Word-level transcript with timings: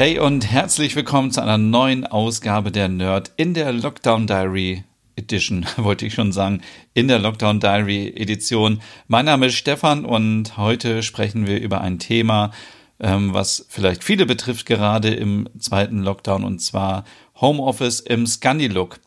Hey 0.00 0.20
und 0.20 0.48
herzlich 0.48 0.94
willkommen 0.94 1.32
zu 1.32 1.42
einer 1.42 1.58
neuen 1.58 2.06
Ausgabe 2.06 2.70
der 2.70 2.88
Nerd 2.88 3.32
in 3.36 3.52
der 3.52 3.72
Lockdown 3.72 4.28
Diary 4.28 4.84
Edition, 5.16 5.66
wollte 5.76 6.06
ich 6.06 6.14
schon 6.14 6.30
sagen, 6.30 6.60
in 6.94 7.08
der 7.08 7.18
Lockdown 7.18 7.58
Diary 7.58 8.14
Edition. 8.14 8.80
Mein 9.08 9.24
Name 9.24 9.46
ist 9.46 9.56
Stefan 9.56 10.04
und 10.04 10.56
heute 10.56 11.02
sprechen 11.02 11.48
wir 11.48 11.60
über 11.60 11.80
ein 11.80 11.98
Thema, 11.98 12.52
ähm, 13.00 13.34
was 13.34 13.66
vielleicht 13.70 14.04
viele 14.04 14.24
betrifft, 14.24 14.66
gerade 14.66 15.12
im 15.12 15.48
zweiten 15.58 16.04
Lockdown, 16.04 16.44
und 16.44 16.60
zwar 16.60 17.02
Homeoffice 17.40 17.98
im 17.98 18.24
Scandi-Look. 18.24 19.00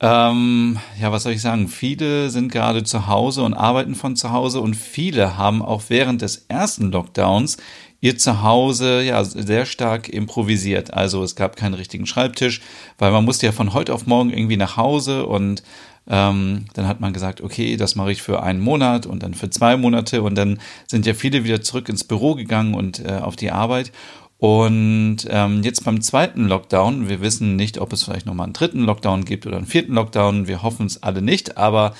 Ähm, 0.00 0.78
ja, 0.98 1.12
was 1.12 1.24
soll 1.24 1.32
ich 1.34 1.42
sagen? 1.42 1.68
Viele 1.68 2.30
sind 2.30 2.50
gerade 2.50 2.84
zu 2.84 3.06
Hause 3.06 3.42
und 3.42 3.52
arbeiten 3.52 3.94
von 3.94 4.16
zu 4.16 4.32
Hause 4.32 4.62
und 4.62 4.76
viele 4.76 5.36
haben 5.36 5.60
auch 5.60 5.82
während 5.88 6.22
des 6.22 6.46
ersten 6.48 6.90
Lockdowns 6.90 7.58
ihr 8.02 8.18
Zuhause 8.18 9.00
ja 9.00 9.24
sehr 9.24 9.64
stark 9.64 10.08
improvisiert. 10.08 10.92
Also 10.92 11.22
es 11.22 11.36
gab 11.36 11.56
keinen 11.56 11.74
richtigen 11.74 12.04
Schreibtisch, 12.04 12.60
weil 12.98 13.12
man 13.12 13.24
musste 13.24 13.46
ja 13.46 13.52
von 13.52 13.72
heute 13.72 13.94
auf 13.94 14.06
morgen 14.06 14.30
irgendwie 14.30 14.56
nach 14.56 14.76
Hause 14.76 15.24
und 15.24 15.62
ähm, 16.08 16.64
dann 16.74 16.88
hat 16.88 17.00
man 17.00 17.12
gesagt, 17.12 17.40
okay, 17.40 17.76
das 17.76 17.94
mache 17.94 18.10
ich 18.10 18.20
für 18.20 18.42
einen 18.42 18.60
Monat 18.60 19.06
und 19.06 19.22
dann 19.22 19.34
für 19.34 19.50
zwei 19.50 19.76
Monate 19.76 20.22
und 20.22 20.34
dann 20.34 20.60
sind 20.88 21.06
ja 21.06 21.14
viele 21.14 21.44
wieder 21.44 21.62
zurück 21.62 21.88
ins 21.88 22.02
Büro 22.02 22.34
gegangen 22.34 22.74
und 22.74 22.98
äh, 23.04 23.20
auf 23.22 23.36
die 23.36 23.52
Arbeit. 23.52 23.92
Und 24.38 25.18
ähm, 25.30 25.62
jetzt 25.62 25.84
beim 25.84 26.00
zweiten 26.00 26.48
Lockdown, 26.48 27.08
wir 27.08 27.20
wissen 27.20 27.54
nicht, 27.54 27.78
ob 27.78 27.92
es 27.92 28.02
vielleicht 28.02 28.26
nochmal 28.26 28.46
einen 28.46 28.52
dritten 28.52 28.80
Lockdown 28.80 29.24
gibt 29.24 29.46
oder 29.46 29.58
einen 29.58 29.66
vierten 29.66 29.94
Lockdown, 29.94 30.48
wir 30.48 30.64
hoffen 30.64 30.86
es 30.86 31.04
alle 31.04 31.22
nicht, 31.22 31.56
aber 31.56 31.94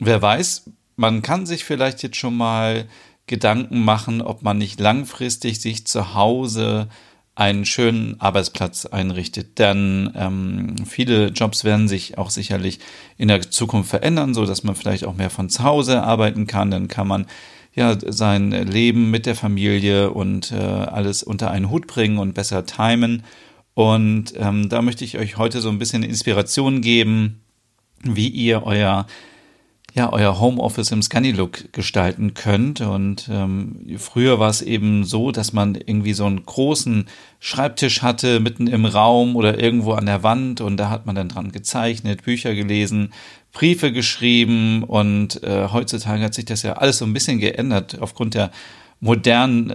wer 0.00 0.22
weiß, 0.22 0.70
man 0.96 1.20
kann 1.20 1.44
sich 1.44 1.64
vielleicht 1.64 2.02
jetzt 2.02 2.16
schon 2.16 2.38
mal 2.38 2.86
Gedanken 3.26 3.84
machen, 3.84 4.20
ob 4.20 4.42
man 4.42 4.58
nicht 4.58 4.80
langfristig 4.80 5.60
sich 5.60 5.86
zu 5.86 6.14
Hause 6.14 6.88
einen 7.34 7.64
schönen 7.64 8.20
Arbeitsplatz 8.20 8.86
einrichtet. 8.86 9.58
Denn 9.58 10.12
ähm, 10.14 10.76
viele 10.86 11.28
Jobs 11.28 11.64
werden 11.64 11.88
sich 11.88 12.18
auch 12.18 12.30
sicherlich 12.30 12.78
in 13.16 13.28
der 13.28 13.40
Zukunft 13.40 13.90
verändern, 13.90 14.34
so 14.34 14.44
dass 14.44 14.64
man 14.64 14.74
vielleicht 14.74 15.04
auch 15.04 15.14
mehr 15.14 15.30
von 15.30 15.48
zu 15.48 15.62
Hause 15.62 16.02
arbeiten 16.02 16.46
kann. 16.46 16.70
Dann 16.70 16.88
kann 16.88 17.08
man 17.08 17.26
ja 17.74 17.96
sein 18.06 18.50
Leben 18.50 19.10
mit 19.10 19.24
der 19.24 19.34
Familie 19.34 20.10
und 20.10 20.52
äh, 20.52 20.56
alles 20.56 21.22
unter 21.22 21.50
einen 21.50 21.70
Hut 21.70 21.86
bringen 21.86 22.18
und 22.18 22.34
besser 22.34 22.66
timen. 22.66 23.22
Und 23.74 24.34
ähm, 24.36 24.68
da 24.68 24.82
möchte 24.82 25.04
ich 25.04 25.16
euch 25.16 25.38
heute 25.38 25.62
so 25.62 25.70
ein 25.70 25.78
bisschen 25.78 26.02
Inspiration 26.02 26.82
geben, 26.82 27.40
wie 28.02 28.28
ihr 28.28 28.64
euer 28.64 29.06
ja, 29.94 30.10
euer 30.10 30.40
Homeoffice 30.40 30.90
im 30.90 31.02
Scanny-Look 31.02 31.72
gestalten 31.72 32.32
könnt. 32.32 32.80
Und 32.80 33.28
ähm, 33.30 33.86
früher 33.98 34.38
war 34.38 34.48
es 34.48 34.62
eben 34.62 35.04
so, 35.04 35.32
dass 35.32 35.52
man 35.52 35.74
irgendwie 35.74 36.14
so 36.14 36.24
einen 36.24 36.46
großen 36.46 37.06
Schreibtisch 37.40 38.00
hatte, 38.00 38.40
mitten 38.40 38.68
im 38.68 38.86
Raum 38.86 39.36
oder 39.36 39.58
irgendwo 39.58 39.92
an 39.92 40.06
der 40.06 40.22
Wand 40.22 40.60
und 40.60 40.78
da 40.78 40.88
hat 40.88 41.04
man 41.04 41.14
dann 41.14 41.28
dran 41.28 41.52
gezeichnet, 41.52 42.22
Bücher 42.22 42.54
gelesen, 42.54 43.12
Briefe 43.52 43.92
geschrieben 43.92 44.82
und 44.84 45.42
äh, 45.42 45.68
heutzutage 45.70 46.24
hat 46.24 46.34
sich 46.34 46.46
das 46.46 46.62
ja 46.62 46.74
alles 46.74 46.98
so 46.98 47.04
ein 47.04 47.12
bisschen 47.12 47.38
geändert 47.38 47.98
aufgrund 48.00 48.34
der 48.34 48.50
modernen 49.00 49.74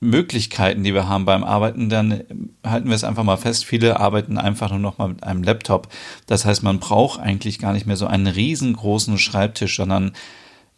Möglichkeiten, 0.00 0.82
die 0.82 0.94
wir 0.94 1.08
haben 1.08 1.26
beim 1.26 1.44
Arbeiten, 1.44 1.90
dann 1.90 2.24
halten 2.66 2.88
wir 2.88 2.94
es 2.94 3.04
einfach 3.04 3.22
mal 3.22 3.36
fest. 3.36 3.66
Viele 3.66 4.00
arbeiten 4.00 4.38
einfach 4.38 4.70
nur 4.70 4.78
noch 4.78 4.96
mal 4.96 5.08
mit 5.08 5.22
einem 5.22 5.42
Laptop. 5.42 5.88
Das 6.26 6.46
heißt, 6.46 6.62
man 6.62 6.80
braucht 6.80 7.20
eigentlich 7.20 7.58
gar 7.58 7.74
nicht 7.74 7.86
mehr 7.86 7.96
so 7.96 8.06
einen 8.06 8.26
riesengroßen 8.26 9.18
Schreibtisch, 9.18 9.76
sondern 9.76 10.12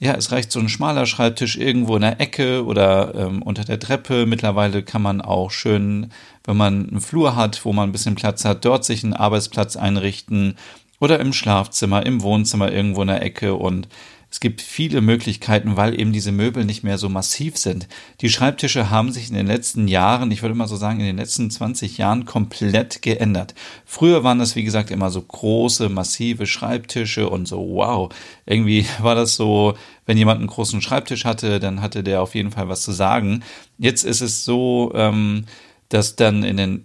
ja, 0.00 0.14
es 0.14 0.32
reicht 0.32 0.50
so 0.50 0.58
ein 0.58 0.68
schmaler 0.68 1.06
Schreibtisch 1.06 1.56
irgendwo 1.56 1.94
in 1.94 2.02
der 2.02 2.20
Ecke 2.20 2.64
oder 2.64 3.14
ähm, 3.14 3.40
unter 3.40 3.62
der 3.62 3.78
Treppe. 3.78 4.26
Mittlerweile 4.26 4.82
kann 4.82 5.02
man 5.02 5.20
auch 5.20 5.52
schön, 5.52 6.10
wenn 6.42 6.56
man 6.56 6.88
einen 6.88 7.00
Flur 7.00 7.36
hat, 7.36 7.64
wo 7.64 7.72
man 7.72 7.88
ein 7.88 7.92
bisschen 7.92 8.16
Platz 8.16 8.44
hat, 8.44 8.64
dort 8.64 8.84
sich 8.84 9.04
einen 9.04 9.14
Arbeitsplatz 9.14 9.76
einrichten 9.76 10.56
oder 10.98 11.20
im 11.20 11.32
Schlafzimmer, 11.32 12.04
im 12.04 12.22
Wohnzimmer 12.22 12.72
irgendwo 12.72 13.02
in 13.02 13.08
der 13.08 13.22
Ecke 13.22 13.54
und 13.54 13.86
es 14.32 14.40
gibt 14.40 14.62
viele 14.62 15.02
Möglichkeiten, 15.02 15.76
weil 15.76 16.00
eben 16.00 16.10
diese 16.10 16.32
Möbel 16.32 16.64
nicht 16.64 16.82
mehr 16.82 16.96
so 16.96 17.10
massiv 17.10 17.58
sind. 17.58 17.86
Die 18.22 18.30
Schreibtische 18.30 18.88
haben 18.88 19.12
sich 19.12 19.28
in 19.28 19.34
den 19.34 19.46
letzten 19.46 19.88
Jahren, 19.88 20.30
ich 20.30 20.40
würde 20.40 20.54
mal 20.54 20.66
so 20.66 20.76
sagen, 20.76 21.00
in 21.00 21.06
den 21.06 21.18
letzten 21.18 21.50
20 21.50 21.98
Jahren 21.98 22.24
komplett 22.24 23.02
geändert. 23.02 23.54
Früher 23.84 24.24
waren 24.24 24.38
das, 24.38 24.56
wie 24.56 24.64
gesagt, 24.64 24.90
immer 24.90 25.10
so 25.10 25.20
große, 25.20 25.90
massive 25.90 26.46
Schreibtische 26.46 27.28
und 27.28 27.46
so, 27.46 27.58
wow. 27.58 28.10
Irgendwie 28.46 28.86
war 29.00 29.14
das 29.14 29.36
so, 29.36 29.74
wenn 30.06 30.16
jemand 30.16 30.38
einen 30.38 30.48
großen 30.48 30.80
Schreibtisch 30.80 31.26
hatte, 31.26 31.60
dann 31.60 31.82
hatte 31.82 32.02
der 32.02 32.22
auf 32.22 32.34
jeden 32.34 32.52
Fall 32.52 32.70
was 32.70 32.80
zu 32.80 32.92
sagen. 32.92 33.44
Jetzt 33.76 34.02
ist 34.02 34.22
es 34.22 34.46
so, 34.46 34.92
ähm, 34.94 35.44
dass 35.90 36.16
dann 36.16 36.42
in 36.42 36.56
den, 36.56 36.84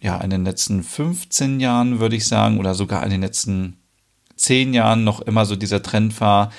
ja, 0.00 0.18
in 0.20 0.30
den 0.30 0.44
letzten 0.44 0.84
15 0.84 1.58
Jahren, 1.58 1.98
würde 1.98 2.14
ich 2.14 2.28
sagen, 2.28 2.60
oder 2.60 2.74
sogar 2.74 3.02
in 3.02 3.10
den 3.10 3.22
letzten 3.22 3.76
zehn 4.36 4.72
Jahren 4.72 5.02
noch 5.02 5.20
immer 5.20 5.46
so 5.46 5.56
dieser 5.56 5.82
Trend 5.82 6.20
war, 6.20 6.52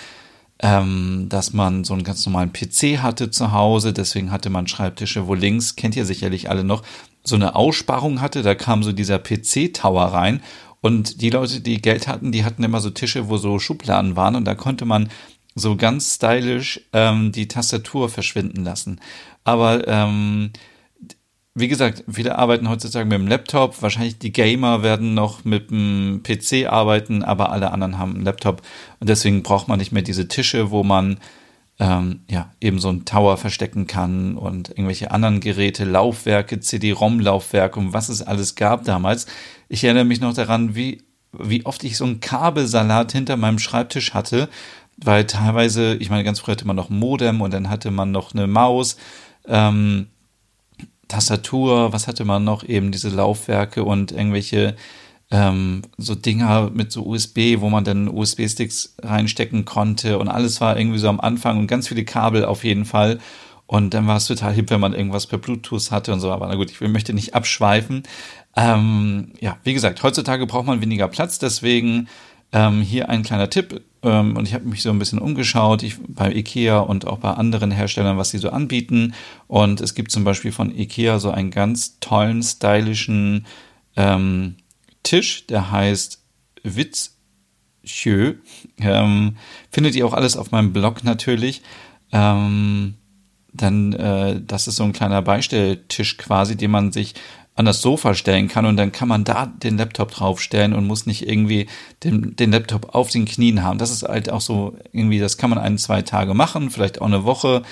ähm, 0.59 1.27
dass 1.29 1.53
man 1.53 1.83
so 1.83 1.93
einen 1.93 2.03
ganz 2.03 2.25
normalen 2.25 2.51
PC 2.51 2.99
hatte 3.01 3.29
zu 3.29 3.51
Hause. 3.51 3.93
Deswegen 3.93 4.31
hatte 4.31 4.49
man 4.49 4.67
Schreibtische, 4.67 5.27
wo 5.27 5.33
links, 5.33 5.75
kennt 5.75 5.95
ihr 5.95 6.05
sicherlich 6.05 6.49
alle 6.49 6.63
noch, 6.63 6.83
so 7.23 7.35
eine 7.35 7.55
Aussparung 7.55 8.21
hatte. 8.21 8.41
Da 8.41 8.55
kam 8.55 8.83
so 8.83 8.91
dieser 8.91 9.19
PC-Tower 9.19 10.05
rein. 10.05 10.41
Und 10.81 11.21
die 11.21 11.29
Leute, 11.29 11.61
die 11.61 11.81
Geld 11.81 12.07
hatten, 12.07 12.31
die 12.31 12.45
hatten 12.45 12.63
immer 12.63 12.79
so 12.79 12.89
Tische, 12.89 13.29
wo 13.29 13.37
so 13.37 13.59
Schubladen 13.59 14.15
waren. 14.15 14.35
Und 14.35 14.45
da 14.45 14.55
konnte 14.55 14.85
man 14.85 15.09
so 15.55 15.75
ganz 15.75 16.15
stylisch 16.15 16.81
ähm, 16.93 17.31
die 17.31 17.47
Tastatur 17.47 18.09
verschwinden 18.09 18.63
lassen. 18.63 18.99
Aber 19.43 19.87
ähm, 19.87 20.51
wie 21.59 21.67
gesagt, 21.67 22.03
viele 22.07 22.37
arbeiten 22.37 22.69
heutzutage 22.69 23.05
mit 23.05 23.17
dem 23.17 23.27
Laptop. 23.27 23.81
Wahrscheinlich 23.81 24.19
die 24.19 24.31
Gamer 24.31 24.83
werden 24.83 25.15
noch 25.15 25.43
mit 25.43 25.71
dem 25.71 26.21
PC 26.21 26.67
arbeiten, 26.71 27.23
aber 27.23 27.51
alle 27.51 27.71
anderen 27.71 27.97
haben 27.97 28.13
einen 28.13 28.25
Laptop. 28.25 28.61
Und 28.99 29.09
deswegen 29.09 29.41
braucht 29.41 29.67
man 29.67 29.79
nicht 29.79 29.91
mehr 29.91 30.03
diese 30.03 30.27
Tische, 30.27 30.69
wo 30.69 30.83
man 30.83 31.17
ähm, 31.79 32.21
ja 32.29 32.51
eben 32.61 32.77
so 32.77 32.89
einen 32.89 33.05
Tower 33.05 33.37
verstecken 33.37 33.87
kann 33.87 34.37
und 34.37 34.69
irgendwelche 34.69 35.09
anderen 35.09 35.39
Geräte, 35.39 35.83
Laufwerke, 35.83 36.59
CD-ROM-Laufwerke 36.59 37.79
und 37.79 37.91
was 37.91 38.09
es 38.09 38.21
alles 38.21 38.53
gab 38.53 38.83
damals. 38.83 39.25
Ich 39.67 39.83
erinnere 39.83 40.05
mich 40.05 40.21
noch 40.21 40.35
daran, 40.35 40.75
wie, 40.75 41.05
wie 41.31 41.65
oft 41.65 41.83
ich 41.83 41.97
so 41.97 42.05
einen 42.05 42.19
Kabelsalat 42.19 43.13
hinter 43.13 43.35
meinem 43.35 43.57
Schreibtisch 43.57 44.13
hatte, 44.13 44.47
weil 44.97 45.25
teilweise, 45.25 45.95
ich 45.95 46.11
meine, 46.11 46.23
ganz 46.23 46.39
früh 46.39 46.51
hatte 46.51 46.67
man 46.67 46.75
noch 46.75 46.89
Modem 46.89 47.41
und 47.41 47.51
dann 47.51 47.71
hatte 47.71 47.89
man 47.89 48.11
noch 48.11 48.35
eine 48.35 48.45
Maus. 48.45 48.97
Ähm, 49.47 50.07
Tastatur, 51.07 51.93
was 51.93 52.07
hatte 52.07 52.25
man 52.25 52.43
noch? 52.43 52.63
Eben 52.63 52.91
diese 52.91 53.09
Laufwerke 53.09 53.83
und 53.83 54.11
irgendwelche 54.11 54.75
ähm, 55.31 55.81
so 55.97 56.15
Dinger 56.15 56.69
mit 56.73 56.91
so 56.91 57.05
USB, 57.05 57.59
wo 57.59 57.69
man 57.69 57.83
dann 57.83 58.07
USB-Sticks 58.07 58.95
reinstecken 59.01 59.65
konnte 59.65 60.19
und 60.19 60.29
alles 60.29 60.61
war 60.61 60.77
irgendwie 60.77 60.99
so 60.99 61.09
am 61.09 61.19
Anfang 61.19 61.59
und 61.59 61.67
ganz 61.67 61.87
viele 61.87 62.05
Kabel 62.05 62.45
auf 62.45 62.63
jeden 62.63 62.85
Fall. 62.85 63.19
Und 63.65 63.93
dann 63.93 64.07
war 64.07 64.15
es 64.15 64.27
total 64.27 64.53
hip, 64.53 64.69
wenn 64.69 64.79
man 64.79 64.93
irgendwas 64.93 65.27
per 65.27 65.37
Bluetooth 65.37 65.91
hatte 65.91 66.13
und 66.13 66.21
so. 66.21 66.31
Aber 66.31 66.47
na 66.47 66.55
gut, 66.55 66.71
ich 66.71 66.79
möchte 66.79 67.13
nicht 67.13 67.35
abschweifen. 67.35 68.03
Ähm, 68.55 69.33
ja, 69.41 69.57
wie 69.63 69.73
gesagt, 69.73 70.01
heutzutage 70.03 70.47
braucht 70.47 70.65
man 70.65 70.81
weniger 70.81 71.09
Platz, 71.09 71.37
deswegen 71.37 72.07
ähm, 72.51 72.81
hier 72.81 73.09
ein 73.09 73.23
kleiner 73.23 73.49
Tipp. 73.49 73.81
Ähm, 74.03 74.37
und 74.37 74.47
ich 74.47 74.53
habe 74.53 74.65
mich 74.65 74.81
so 74.81 74.89
ein 74.89 74.99
bisschen 74.99 75.19
umgeschaut 75.19 75.83
ich, 75.83 75.97
bei 76.07 76.33
IKEA 76.33 76.79
und 76.79 77.07
auch 77.07 77.19
bei 77.19 77.31
anderen 77.31 77.71
Herstellern, 77.71 78.17
was 78.17 78.29
sie 78.29 78.37
so 78.37 78.49
anbieten. 78.49 79.13
Und 79.47 79.81
es 79.81 79.95
gibt 79.95 80.11
zum 80.11 80.23
Beispiel 80.23 80.51
von 80.51 80.75
IKEA 80.75 81.19
so 81.19 81.31
einen 81.31 81.51
ganz 81.51 81.99
tollen, 81.99 82.43
stylischen 82.43 83.45
ähm, 83.95 84.55
Tisch, 85.03 85.47
der 85.47 85.71
heißt 85.71 86.23
Witzchö. 86.63 88.35
Ähm, 88.79 89.37
findet 89.71 89.95
ihr 89.95 90.05
auch 90.05 90.13
alles 90.13 90.37
auf 90.37 90.51
meinem 90.51 90.73
Blog 90.73 91.03
natürlich. 91.03 91.61
Ähm, 92.11 92.95
dann, 93.53 93.93
äh, 93.93 94.41
das 94.45 94.67
ist 94.67 94.75
so 94.75 94.83
ein 94.83 94.93
kleiner 94.93 95.21
Beistelltisch 95.21 96.17
quasi, 96.17 96.55
den 96.55 96.71
man 96.71 96.91
sich 96.91 97.15
an 97.57 97.65
das 97.65 97.81
Sofa 97.81 98.13
stellen 98.13 98.47
kann 98.47 98.65
und 98.65 98.77
dann 98.77 98.91
kann 98.91 99.07
man 99.07 99.23
da 99.23 99.47
den 99.47 99.77
Laptop 99.77 100.11
draufstellen 100.11 100.73
und 100.73 100.85
muss 100.85 101.07
nicht 101.07 101.27
irgendwie 101.27 101.67
den, 102.03 102.35
den 102.35 102.51
Laptop 102.51 102.93
auf 102.93 103.09
den 103.09 103.25
Knien 103.25 103.63
haben. 103.63 103.79
Das 103.79 103.89
ist 103.89 104.03
halt 104.03 104.29
auch 104.29 104.41
so 104.41 104.77
irgendwie, 104.93 105.17
das 105.17 105.37
kann 105.37 105.49
man 105.49 105.57
ein, 105.59 105.79
zwei 105.79 106.03
Tage 106.03 106.35
machen, 106.35 106.69
vielleicht 106.69 107.01
auch 107.01 107.07
eine 107.07 107.25
Woche. 107.25 107.63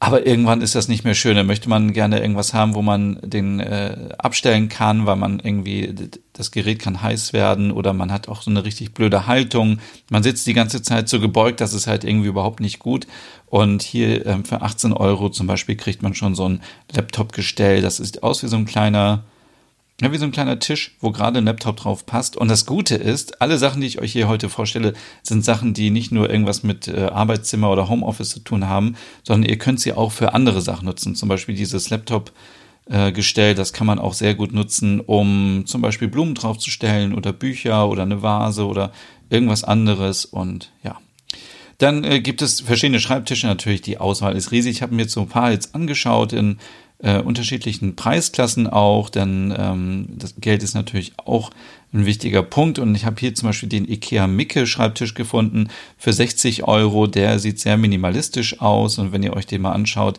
Aber 0.00 0.26
irgendwann 0.26 0.60
ist 0.60 0.76
das 0.76 0.86
nicht 0.86 1.04
mehr 1.04 1.14
schön. 1.14 1.34
Da 1.34 1.42
möchte 1.42 1.68
man 1.68 1.92
gerne 1.92 2.20
irgendwas 2.20 2.54
haben, 2.54 2.76
wo 2.76 2.82
man 2.82 3.18
den 3.20 3.58
äh, 3.58 4.10
abstellen 4.16 4.68
kann, 4.68 5.06
weil 5.06 5.16
man 5.16 5.40
irgendwie, 5.40 5.92
das 6.32 6.52
Gerät 6.52 6.78
kann 6.78 7.02
heiß 7.02 7.32
werden 7.32 7.72
oder 7.72 7.92
man 7.92 8.12
hat 8.12 8.28
auch 8.28 8.42
so 8.42 8.50
eine 8.50 8.64
richtig 8.64 8.94
blöde 8.94 9.26
Haltung. 9.26 9.80
Man 10.08 10.22
sitzt 10.22 10.46
die 10.46 10.54
ganze 10.54 10.82
Zeit 10.82 11.08
so 11.08 11.18
gebeugt, 11.18 11.60
das 11.60 11.74
ist 11.74 11.88
halt 11.88 12.04
irgendwie 12.04 12.28
überhaupt 12.28 12.60
nicht 12.60 12.78
gut. 12.78 13.08
Und 13.46 13.82
hier 13.82 14.24
ähm, 14.24 14.44
für 14.44 14.62
18 14.62 14.92
Euro 14.92 15.30
zum 15.30 15.48
Beispiel 15.48 15.74
kriegt 15.74 16.02
man 16.02 16.14
schon 16.14 16.36
so 16.36 16.48
ein 16.48 16.60
Laptop-Gestell. 16.92 17.82
Das 17.82 17.96
sieht 17.96 18.22
aus 18.22 18.44
wie 18.44 18.48
so 18.48 18.56
ein 18.56 18.66
kleiner, 18.66 19.24
ja, 20.00 20.12
wie 20.12 20.18
so 20.18 20.24
ein 20.24 20.32
kleiner 20.32 20.60
Tisch, 20.60 20.96
wo 21.00 21.10
gerade 21.10 21.38
ein 21.38 21.44
Laptop 21.44 21.76
drauf 21.76 22.06
passt. 22.06 22.36
Und 22.36 22.48
das 22.48 22.66
Gute 22.66 22.94
ist, 22.94 23.42
alle 23.42 23.58
Sachen, 23.58 23.80
die 23.80 23.88
ich 23.88 24.00
euch 24.00 24.12
hier 24.12 24.28
heute 24.28 24.48
vorstelle, 24.48 24.92
sind 25.22 25.44
Sachen, 25.44 25.74
die 25.74 25.90
nicht 25.90 26.12
nur 26.12 26.30
irgendwas 26.30 26.62
mit 26.62 26.86
äh, 26.86 27.06
Arbeitszimmer 27.06 27.70
oder 27.70 27.88
Homeoffice 27.88 28.30
zu 28.30 28.40
tun 28.40 28.68
haben, 28.68 28.94
sondern 29.24 29.50
ihr 29.50 29.58
könnt 29.58 29.80
sie 29.80 29.92
auch 29.92 30.12
für 30.12 30.34
andere 30.34 30.60
Sachen 30.60 30.84
nutzen. 30.84 31.16
Zum 31.16 31.28
Beispiel 31.28 31.56
dieses 31.56 31.90
Laptop 31.90 32.32
äh, 32.88 33.10
Gestell, 33.10 33.56
das 33.56 33.72
kann 33.72 33.88
man 33.88 33.98
auch 33.98 34.14
sehr 34.14 34.36
gut 34.36 34.52
nutzen, 34.52 35.00
um 35.00 35.64
zum 35.66 35.82
Beispiel 35.82 36.06
Blumen 36.06 36.36
draufzustellen 36.36 37.12
oder 37.12 37.32
Bücher 37.32 37.88
oder 37.88 38.02
eine 38.02 38.22
Vase 38.22 38.66
oder 38.66 38.92
irgendwas 39.30 39.64
anderes. 39.64 40.24
Und 40.24 40.70
ja. 40.84 40.98
Dann 41.78 42.04
äh, 42.04 42.20
gibt 42.20 42.40
es 42.40 42.60
verschiedene 42.60 43.00
Schreibtische, 43.00 43.48
natürlich 43.48 43.82
die 43.82 43.98
Auswahl 43.98 44.36
ist 44.36 44.52
riesig. 44.52 44.76
Ich 44.76 44.82
habe 44.82 44.94
mir 44.94 45.02
jetzt 45.02 45.14
so 45.14 45.20
ein 45.22 45.28
paar 45.28 45.50
jetzt 45.50 45.74
angeschaut 45.74 46.32
in 46.32 46.58
äh, 47.00 47.20
unterschiedlichen 47.20 47.94
Preisklassen 47.96 48.66
auch, 48.66 49.08
denn 49.08 49.54
ähm, 49.56 50.08
das 50.16 50.34
Geld 50.40 50.62
ist 50.62 50.74
natürlich 50.74 51.12
auch 51.16 51.50
ein 51.92 52.06
wichtiger 52.06 52.42
Punkt. 52.42 52.78
Und 52.78 52.94
ich 52.94 53.04
habe 53.04 53.16
hier 53.20 53.34
zum 53.34 53.48
Beispiel 53.48 53.68
den 53.68 53.88
IKEA 53.88 54.26
Micke 54.26 54.66
Schreibtisch 54.66 55.14
gefunden 55.14 55.68
für 55.96 56.12
60 56.12 56.64
Euro. 56.64 57.06
Der 57.06 57.38
sieht 57.38 57.60
sehr 57.60 57.76
minimalistisch 57.76 58.60
aus 58.60 58.98
und 58.98 59.12
wenn 59.12 59.22
ihr 59.22 59.34
euch 59.34 59.46
den 59.46 59.62
mal 59.62 59.72
anschaut, 59.72 60.18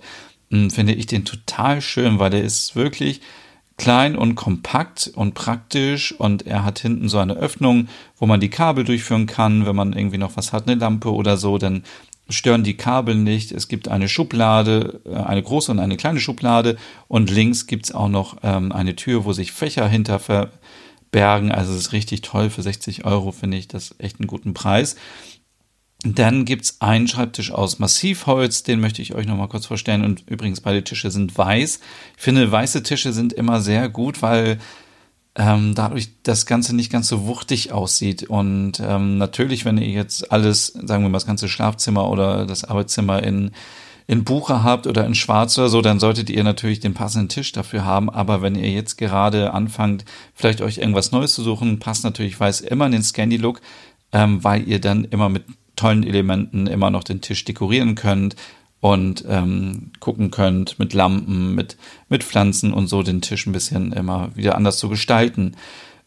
hm, 0.51 0.69
finde 0.69 0.93
ich 0.93 1.05
den 1.05 1.25
total 1.25 1.81
schön, 1.81 2.19
weil 2.19 2.29
der 2.29 2.43
ist 2.43 2.75
wirklich 2.75 3.21
klein 3.77 4.17
und 4.17 4.35
kompakt 4.35 5.09
und 5.15 5.33
praktisch 5.33 6.11
und 6.11 6.45
er 6.45 6.65
hat 6.65 6.79
hinten 6.79 7.07
so 7.07 7.17
eine 7.17 7.35
Öffnung, 7.35 7.87
wo 8.17 8.25
man 8.25 8.41
die 8.41 8.49
Kabel 8.49 8.83
durchführen 8.83 9.25
kann, 9.25 9.65
wenn 9.65 9.75
man 9.75 9.93
irgendwie 9.93 10.17
noch 10.17 10.35
was 10.35 10.51
hat, 10.51 10.67
eine 10.67 10.79
Lampe 10.79 11.13
oder 11.13 11.37
so, 11.37 11.57
dann 11.57 11.83
stören 12.29 12.63
die 12.63 12.77
Kabel 12.77 13.15
nicht. 13.15 13.51
Es 13.51 13.67
gibt 13.67 13.87
eine 13.87 14.07
Schublade, 14.07 15.01
äh, 15.05 15.15
eine 15.15 15.43
große 15.43 15.71
und 15.71 15.79
eine 15.79 15.97
kleine 15.97 16.19
Schublade 16.19 16.77
und 17.07 17.29
links 17.29 17.67
gibt's 17.67 17.91
auch 17.91 18.09
noch 18.09 18.37
ähm, 18.43 18.71
eine 18.71 18.95
Tür, 18.95 19.25
wo 19.25 19.33
sich 19.33 19.51
Fächer 19.51 19.87
hinter 19.87 20.19
verbergen. 20.19 21.51
Also 21.51 21.73
es 21.73 21.79
ist 21.79 21.91
richtig 21.91 22.21
toll. 22.21 22.49
Für 22.49 22.61
60 22.61 23.05
Euro 23.05 23.31
finde 23.31 23.57
ich 23.57 23.67
das 23.67 23.95
echt 23.97 24.19
einen 24.19 24.27
guten 24.27 24.53
Preis. 24.53 24.95
Dann 26.03 26.45
gibt's 26.45 26.79
einen 26.79 27.09
Schreibtisch 27.09 27.51
aus 27.51 27.79
Massivholz, 27.79 28.63
den 28.63 28.79
möchte 28.79 29.01
ich 29.01 29.15
euch 29.15 29.27
nochmal 29.27 29.49
kurz 29.49 29.65
vorstellen. 29.65 30.05
Und 30.05 30.23
übrigens, 30.29 30.61
beide 30.61 30.83
Tische 30.83 31.11
sind 31.11 31.37
weiß. 31.37 31.81
Ich 32.15 32.23
finde, 32.23 32.49
weiße 32.49 32.83
Tische 32.83 33.11
sind 33.11 33.33
immer 33.33 33.59
sehr 33.59 33.89
gut, 33.89 34.21
weil 34.21 34.59
ähm, 35.35 35.75
dadurch 35.75 36.09
das 36.23 36.45
Ganze 36.45 36.75
nicht 36.75 36.91
ganz 36.91 37.07
so 37.07 37.25
wuchtig 37.25 37.71
aussieht. 37.71 38.23
Und 38.23 38.79
ähm, 38.79 39.17
natürlich, 39.17 39.65
wenn 39.65 39.77
ihr 39.77 39.89
jetzt 39.89 40.31
alles, 40.31 40.67
sagen 40.67 41.03
wir 41.03 41.09
mal, 41.09 41.17
das 41.17 41.27
ganze 41.27 41.47
Schlafzimmer 41.47 42.09
oder 42.09 42.45
das 42.45 42.63
Arbeitszimmer 42.63 43.23
in, 43.23 43.51
in 44.07 44.23
Buche 44.23 44.63
habt 44.63 44.87
oder 44.87 45.05
in 45.05 45.15
Schwarz 45.15 45.57
oder 45.57 45.69
so, 45.69 45.81
dann 45.81 45.99
solltet 45.99 46.29
ihr 46.29 46.43
natürlich 46.43 46.79
den 46.79 46.93
passenden 46.93 47.29
Tisch 47.29 47.51
dafür 47.51 47.85
haben. 47.85 48.09
Aber 48.09 48.41
wenn 48.41 48.55
ihr 48.55 48.71
jetzt 48.71 48.97
gerade 48.97 49.53
anfangt, 49.53 50.03
vielleicht 50.33 50.61
euch 50.61 50.79
irgendwas 50.79 51.11
Neues 51.11 51.33
zu 51.33 51.43
suchen, 51.43 51.79
passt 51.79 52.03
natürlich 52.03 52.39
weiß 52.39 52.61
immer 52.61 52.87
in 52.87 52.93
den 52.93 53.03
Scandy-Look, 53.03 53.61
ähm, 54.11 54.43
weil 54.43 54.67
ihr 54.67 54.81
dann 54.81 55.05
immer 55.05 55.29
mit 55.29 55.43
tollen 55.75 56.03
Elementen 56.03 56.67
immer 56.67 56.89
noch 56.89 57.05
den 57.05 57.21
Tisch 57.21 57.45
dekorieren 57.45 57.95
könnt 57.95 58.35
und 58.81 59.25
ähm, 59.27 59.91
gucken 59.99 60.31
könnt 60.31 60.79
mit 60.79 60.93
Lampen, 60.93 61.55
mit, 61.55 61.77
mit 62.07 62.23
Pflanzen 62.23 62.73
und 62.73 62.87
so 62.87 63.03
den 63.03 63.21
Tisch 63.21 63.45
ein 63.45 63.51
bisschen 63.51 63.91
immer 63.91 64.29
wieder 64.35 64.55
anders 64.55 64.77
zu 64.77 64.89
gestalten. 64.89 65.55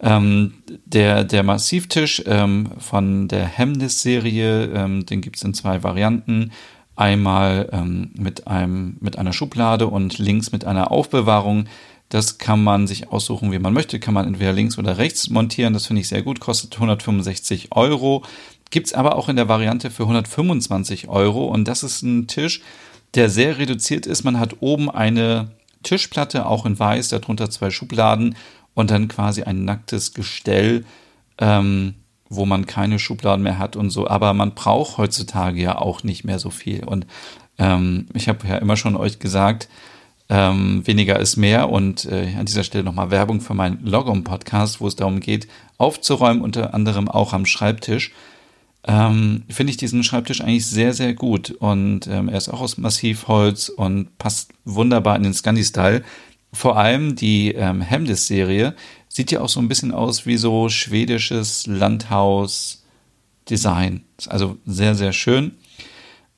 Ähm, 0.00 0.54
der, 0.84 1.24
der 1.24 1.42
Massivtisch 1.42 2.22
ähm, 2.26 2.70
von 2.78 3.28
der 3.28 3.44
Hemnis-Serie, 3.46 4.64
ähm, 4.74 5.06
den 5.06 5.20
gibt's 5.20 5.44
in 5.44 5.54
zwei 5.54 5.82
Varianten. 5.82 6.50
Einmal 6.96 7.68
ähm, 7.72 8.10
mit, 8.14 8.46
einem, 8.46 8.96
mit 9.00 9.16
einer 9.16 9.32
Schublade 9.32 9.86
und 9.86 10.18
links 10.18 10.50
mit 10.50 10.64
einer 10.64 10.90
Aufbewahrung. 10.90 11.66
Das 12.08 12.36
kann 12.36 12.62
man 12.62 12.86
sich 12.86 13.10
aussuchen, 13.10 13.52
wie 13.52 13.58
man 13.58 13.72
möchte. 13.72 14.00
Kann 14.00 14.12
man 14.12 14.26
entweder 14.26 14.52
links 14.52 14.76
oder 14.76 14.98
rechts 14.98 15.30
montieren. 15.30 15.72
Das 15.72 15.86
finde 15.86 16.02
ich 16.02 16.08
sehr 16.08 16.22
gut. 16.22 16.40
Kostet 16.40 16.74
165 16.74 17.68
Euro. 17.72 18.24
Gibt's 18.72 18.94
aber 18.94 19.16
auch 19.16 19.28
in 19.28 19.36
der 19.36 19.48
Variante 19.48 19.90
für 19.90 20.04
125 20.04 21.08
Euro. 21.08 21.44
Und 21.44 21.68
das 21.68 21.82
ist 21.82 22.02
ein 22.02 22.26
Tisch, 22.26 22.62
der 23.14 23.28
sehr 23.28 23.58
reduziert 23.58 24.06
ist. 24.06 24.24
Man 24.24 24.40
hat 24.40 24.56
oben 24.60 24.90
eine 24.90 25.50
Tischplatte, 25.82 26.46
auch 26.46 26.64
in 26.64 26.78
weiß, 26.78 27.10
darunter 27.10 27.50
zwei 27.50 27.70
Schubladen 27.70 28.34
und 28.72 28.90
dann 28.90 29.08
quasi 29.08 29.42
ein 29.42 29.66
nacktes 29.66 30.14
Gestell, 30.14 30.86
ähm, 31.36 31.96
wo 32.30 32.46
man 32.46 32.64
keine 32.64 32.98
Schubladen 32.98 33.42
mehr 33.42 33.58
hat 33.58 33.76
und 33.76 33.90
so. 33.90 34.08
Aber 34.08 34.32
man 34.32 34.54
braucht 34.54 34.96
heutzutage 34.96 35.60
ja 35.60 35.76
auch 35.76 36.02
nicht 36.02 36.24
mehr 36.24 36.38
so 36.38 36.48
viel. 36.48 36.82
Und 36.82 37.06
ähm, 37.58 38.06
ich 38.14 38.26
habe 38.26 38.48
ja 38.48 38.56
immer 38.56 38.78
schon 38.78 38.96
euch 38.96 39.18
gesagt, 39.18 39.68
ähm, 40.30 40.80
weniger 40.86 41.20
ist 41.20 41.36
mehr. 41.36 41.68
Und 41.68 42.06
äh, 42.06 42.34
an 42.38 42.46
dieser 42.46 42.64
Stelle 42.64 42.84
nochmal 42.84 43.10
Werbung 43.10 43.42
für 43.42 43.52
meinen 43.52 43.84
Logom-Podcast, 43.84 44.80
wo 44.80 44.88
es 44.88 44.96
darum 44.96 45.20
geht, 45.20 45.46
aufzuräumen, 45.76 46.40
unter 46.40 46.72
anderem 46.72 47.10
auch 47.10 47.34
am 47.34 47.44
Schreibtisch 47.44 48.12
ähm, 48.84 49.44
finde 49.48 49.70
ich 49.70 49.76
diesen 49.76 50.02
Schreibtisch 50.02 50.40
eigentlich 50.40 50.66
sehr, 50.66 50.92
sehr 50.92 51.14
gut. 51.14 51.52
Und 51.52 52.08
ähm, 52.08 52.28
er 52.28 52.38
ist 52.38 52.48
auch 52.48 52.60
aus 52.60 52.78
Massivholz 52.78 53.68
und 53.68 54.18
passt 54.18 54.50
wunderbar 54.64 55.14
in 55.16 55.22
den 55.22 55.34
Scandi-Style. 55.34 56.02
Vor 56.52 56.76
allem 56.76 57.14
die 57.16 57.52
ähm, 57.52 57.80
Hemdes-Serie 57.80 58.74
sieht 59.08 59.30
ja 59.30 59.40
auch 59.40 59.48
so 59.48 59.60
ein 59.60 59.68
bisschen 59.68 59.92
aus 59.92 60.26
wie 60.26 60.36
so 60.36 60.68
schwedisches 60.68 61.66
Landhaus-Design. 61.66 64.02
Also 64.26 64.58
sehr, 64.66 64.94
sehr 64.94 65.12
schön. 65.12 65.52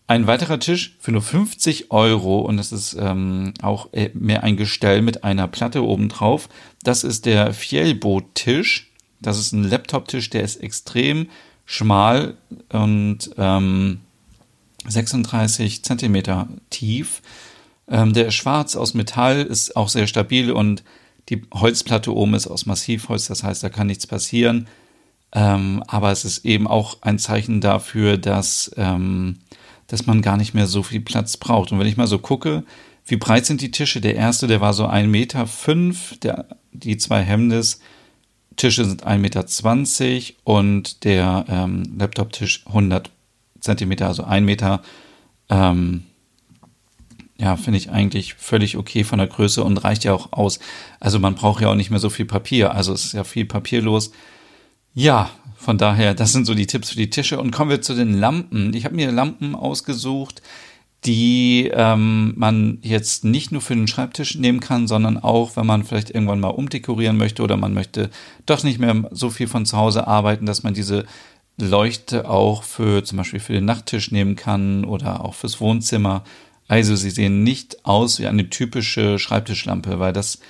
Ein 0.07 0.27
weiterer 0.27 0.61
Tisch 0.61 0.99
für 1.01 1.13
nur 1.13 1.23
50 1.23 1.91
Euro 1.91 2.41
und 2.41 2.59
das 2.59 2.73
ist 2.73 2.95
ähm, 3.01 3.55
auch 3.63 3.91
äh, 3.95 4.11
mehr 4.13 4.43
ein 4.43 4.59
Gestell 4.59 5.01
mit 5.01 5.25
einer 5.25 5.49
Platte 5.49 5.83
obendrauf. 5.83 6.51
Das 6.83 7.05
ist 7.05 7.25
der 7.25 7.55
Fjellboot-Tisch. 7.55 8.91
Das 9.21 9.39
ist 9.39 9.53
ein 9.53 9.65
Laptop-Tisch, 9.65 10.29
der 10.29 10.43
ist 10.43 10.57
extrem 10.57 11.29
schmal 11.65 12.37
und 12.71 13.31
ähm, 13.39 14.01
36 14.87 15.83
Zentimeter 15.83 16.49
tief. 16.71 17.23
Ähm, 17.89 18.13
der 18.13 18.27
ist 18.27 18.35
schwarz 18.35 18.77
aus 18.77 18.95
Metall, 18.95 19.43
ist 19.43 19.77
auch 19.77 19.89
sehr 19.89 20.07
stabil 20.07 20.51
und 20.51 20.83
die 21.29 21.43
Holzplatte 21.53 22.15
oben 22.15 22.35
ist 22.35 22.47
aus 22.47 22.67
Massivholz, 22.67 23.27
das 23.29 23.43
heißt, 23.43 23.63
da 23.63 23.69
kann 23.71 23.87
nichts 23.87 24.07
passieren. 24.07 24.67
Ähm, 25.33 25.83
aber 25.89 26.13
es 26.13 26.25
ist 26.25 26.45
eben 26.45 26.67
auch 26.67 26.99
ein 27.03 27.19
Zeichen 27.19 27.61
dafür, 27.61 28.19
dass, 28.19 28.71
ähm, 28.77 29.39
dass 29.87 30.07
man 30.07 30.23
gar 30.23 30.37
nicht 30.37 30.55
mehr 30.55 30.67
so 30.67 30.83
viel 30.83 31.01
Platz 31.01 31.37
braucht. 31.37 31.73
Und 31.73 31.79
wenn 31.79 31.87
ich 31.87 31.97
mal 31.97 32.07
so 32.07 32.19
gucke, 32.19 32.65
wie 33.07 33.17
breit 33.17 33.45
sind 33.45 33.61
die 33.61 33.71
Tische? 33.71 34.01
Der 34.01 34.15
erste, 34.15 34.47
der 34.47 34.61
war 34.61 34.73
so 34.73 34.87
1,5 34.87 35.07
Meter, 35.07 35.47
fünf, 35.47 36.19
der, 36.21 36.47
die 36.73 36.97
zwei 36.97 37.21
Hemdes 37.23 37.81
Tische 38.57 38.85
sind 38.85 39.07
1,20 39.07 39.19
Meter 39.19 40.35
und 40.45 41.05
der 41.05 41.45
ähm, 41.49 41.95
Laptop-Tisch 41.99 42.65
100 42.67 43.11
Zentimeter, 43.61 44.07
also 44.07 44.25
1 44.25 44.45
Meter. 44.45 44.83
Ähm, 45.49 46.05
ja, 47.37 47.57
finde 47.57 47.79
ich 47.79 47.91
eigentlich 47.91 48.35
völlig 48.35 48.77
okay 48.77 49.03
von 49.03 49.19
der 49.19 49.27
Größe 49.27 49.65
und 49.65 49.79
reicht 49.79 50.05
ja 50.05 50.13
auch 50.13 50.33
aus. 50.33 50.61
Also 51.01 51.19
man 51.19 51.35
braucht 51.35 51.63
ja 51.63 51.69
auch 51.69 51.75
nicht 51.75 51.91
mehr 51.91 51.99
so 51.99 52.11
viel 52.11 52.27
Papier. 52.27 52.75
Also 52.75 52.93
es 52.93 53.07
ist 53.07 53.13
ja 53.13 53.25
viel 53.25 53.45
papierlos. 53.45 54.13
Ja, 54.95 55.31
von 55.57 55.77
daher, 55.79 56.15
das 56.15 56.33
sind 56.33 56.47
so 56.47 56.55
die 56.55 56.67
Tipps 56.67 56.91
für 56.91 56.97
die 56.97 57.11
Tische. 57.11 57.41
Und 57.41 57.51
kommen 57.51 57.71
wir 57.71 57.83
zu 57.83 57.95
den 57.95 58.15
Lampen. 58.15 58.73
Ich 58.75 58.85
habe 58.85 58.95
mir 58.95 59.11
Lampen 59.11 59.55
ausgesucht, 59.55 60.43
die 61.05 61.71
ähm, 61.75 62.33
man 62.37 62.79
jetzt 62.83 63.25
nicht 63.25 63.53
nur 63.53 63.61
für 63.61 63.75
den 63.75 63.87
Schreibtisch 63.87 64.37
nehmen 64.37 64.61
kann, 64.61 64.87
sondern 64.87 65.19
auch, 65.19 65.57
wenn 65.57 65.67
man 65.67 65.85
vielleicht 65.85 66.11
irgendwann 66.11 66.41
mal 66.41 66.49
umdekorieren 66.49 67.19
möchte 67.19 67.43
oder 67.43 67.57
man 67.57 67.75
möchte 67.75 68.11
doch 68.47 68.63
nicht 68.63 68.79
mehr 68.79 69.09
so 69.11 69.29
viel 69.29 69.47
von 69.47 69.67
zu 69.67 69.77
Hause 69.77 70.07
arbeiten, 70.07 70.47
dass 70.47 70.63
man 70.63 70.73
diese 70.73 71.05
Leuchte 71.59 72.29
auch 72.29 72.63
für 72.63 73.05
zum 73.05 73.19
Beispiel 73.19 73.41
für 73.41 73.53
den 73.53 73.67
Nachttisch 73.67 74.11
nehmen 74.11 74.35
kann 74.35 74.85
oder 74.85 75.25
auch 75.25 75.35
fürs 75.35 75.61
Wohnzimmer. 75.61 76.25
Also 76.69 76.97
sie 76.97 77.11
sehen 77.11 77.45
nicht 77.45 77.85
aus 77.85 78.19
wie 78.19 78.27
eine 78.27 78.49
typische 78.49 79.19
Schreibtischlampe, 79.19 79.99
weil 79.99 80.15
das 80.15 80.41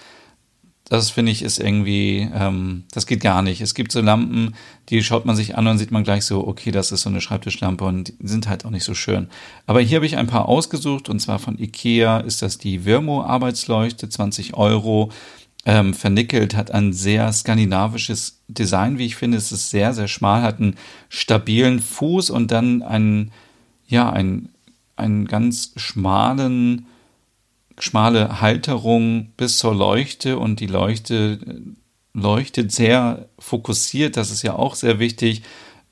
das 0.84 1.10
finde 1.10 1.32
ich 1.32 1.42
ist 1.42 1.58
irgendwie, 1.58 2.28
ähm, 2.34 2.84
das 2.92 3.06
geht 3.06 3.20
gar 3.20 3.42
nicht. 3.42 3.60
Es 3.60 3.74
gibt 3.74 3.90
so 3.90 4.00
Lampen, 4.00 4.54
die 4.90 5.02
schaut 5.02 5.24
man 5.24 5.34
sich 5.34 5.56
an 5.56 5.66
und 5.66 5.78
sieht 5.78 5.90
man 5.90 6.04
gleich 6.04 6.24
so, 6.24 6.46
okay, 6.46 6.70
das 6.70 6.92
ist 6.92 7.02
so 7.02 7.08
eine 7.08 7.22
Schreibtischlampe 7.22 7.84
und 7.84 8.08
die 8.08 8.28
sind 8.28 8.48
halt 8.48 8.64
auch 8.64 8.70
nicht 8.70 8.84
so 8.84 8.94
schön. 8.94 9.28
Aber 9.66 9.80
hier 9.80 9.96
habe 9.96 10.06
ich 10.06 10.16
ein 10.16 10.26
paar 10.26 10.46
ausgesucht 10.46 11.08
und 11.08 11.20
zwar 11.20 11.38
von 11.38 11.58
Ikea 11.58 12.18
ist 12.18 12.42
das 12.42 12.58
die 12.58 12.84
Virmo 12.84 13.22
Arbeitsleuchte, 13.22 14.08
20 14.08 14.54
Euro. 14.54 15.10
Ähm, 15.66 15.94
vernickelt, 15.94 16.54
hat 16.54 16.72
ein 16.72 16.92
sehr 16.92 17.32
skandinavisches 17.32 18.42
Design, 18.48 18.98
wie 18.98 19.06
ich 19.06 19.16
finde. 19.16 19.38
Es 19.38 19.50
ist 19.50 19.70
sehr, 19.70 19.94
sehr 19.94 20.08
schmal, 20.08 20.42
hat 20.42 20.60
einen 20.60 20.76
stabilen 21.08 21.80
Fuß 21.80 22.28
und 22.28 22.50
dann 22.50 22.82
einen, 22.82 23.32
ja, 23.86 24.12
einen 24.12 24.50
einen 24.96 25.26
ganz 25.26 25.72
schmalen, 25.76 26.86
schmale 27.78 28.40
Halterung 28.40 29.32
bis 29.36 29.58
zur 29.58 29.74
Leuchte 29.74 30.38
und 30.38 30.60
die 30.60 30.66
Leuchte 30.66 31.38
leuchtet 32.12 32.72
sehr 32.72 33.28
fokussiert. 33.38 34.16
Das 34.16 34.30
ist 34.30 34.42
ja 34.42 34.54
auch 34.54 34.74
sehr 34.74 34.98
wichtig. 34.98 35.42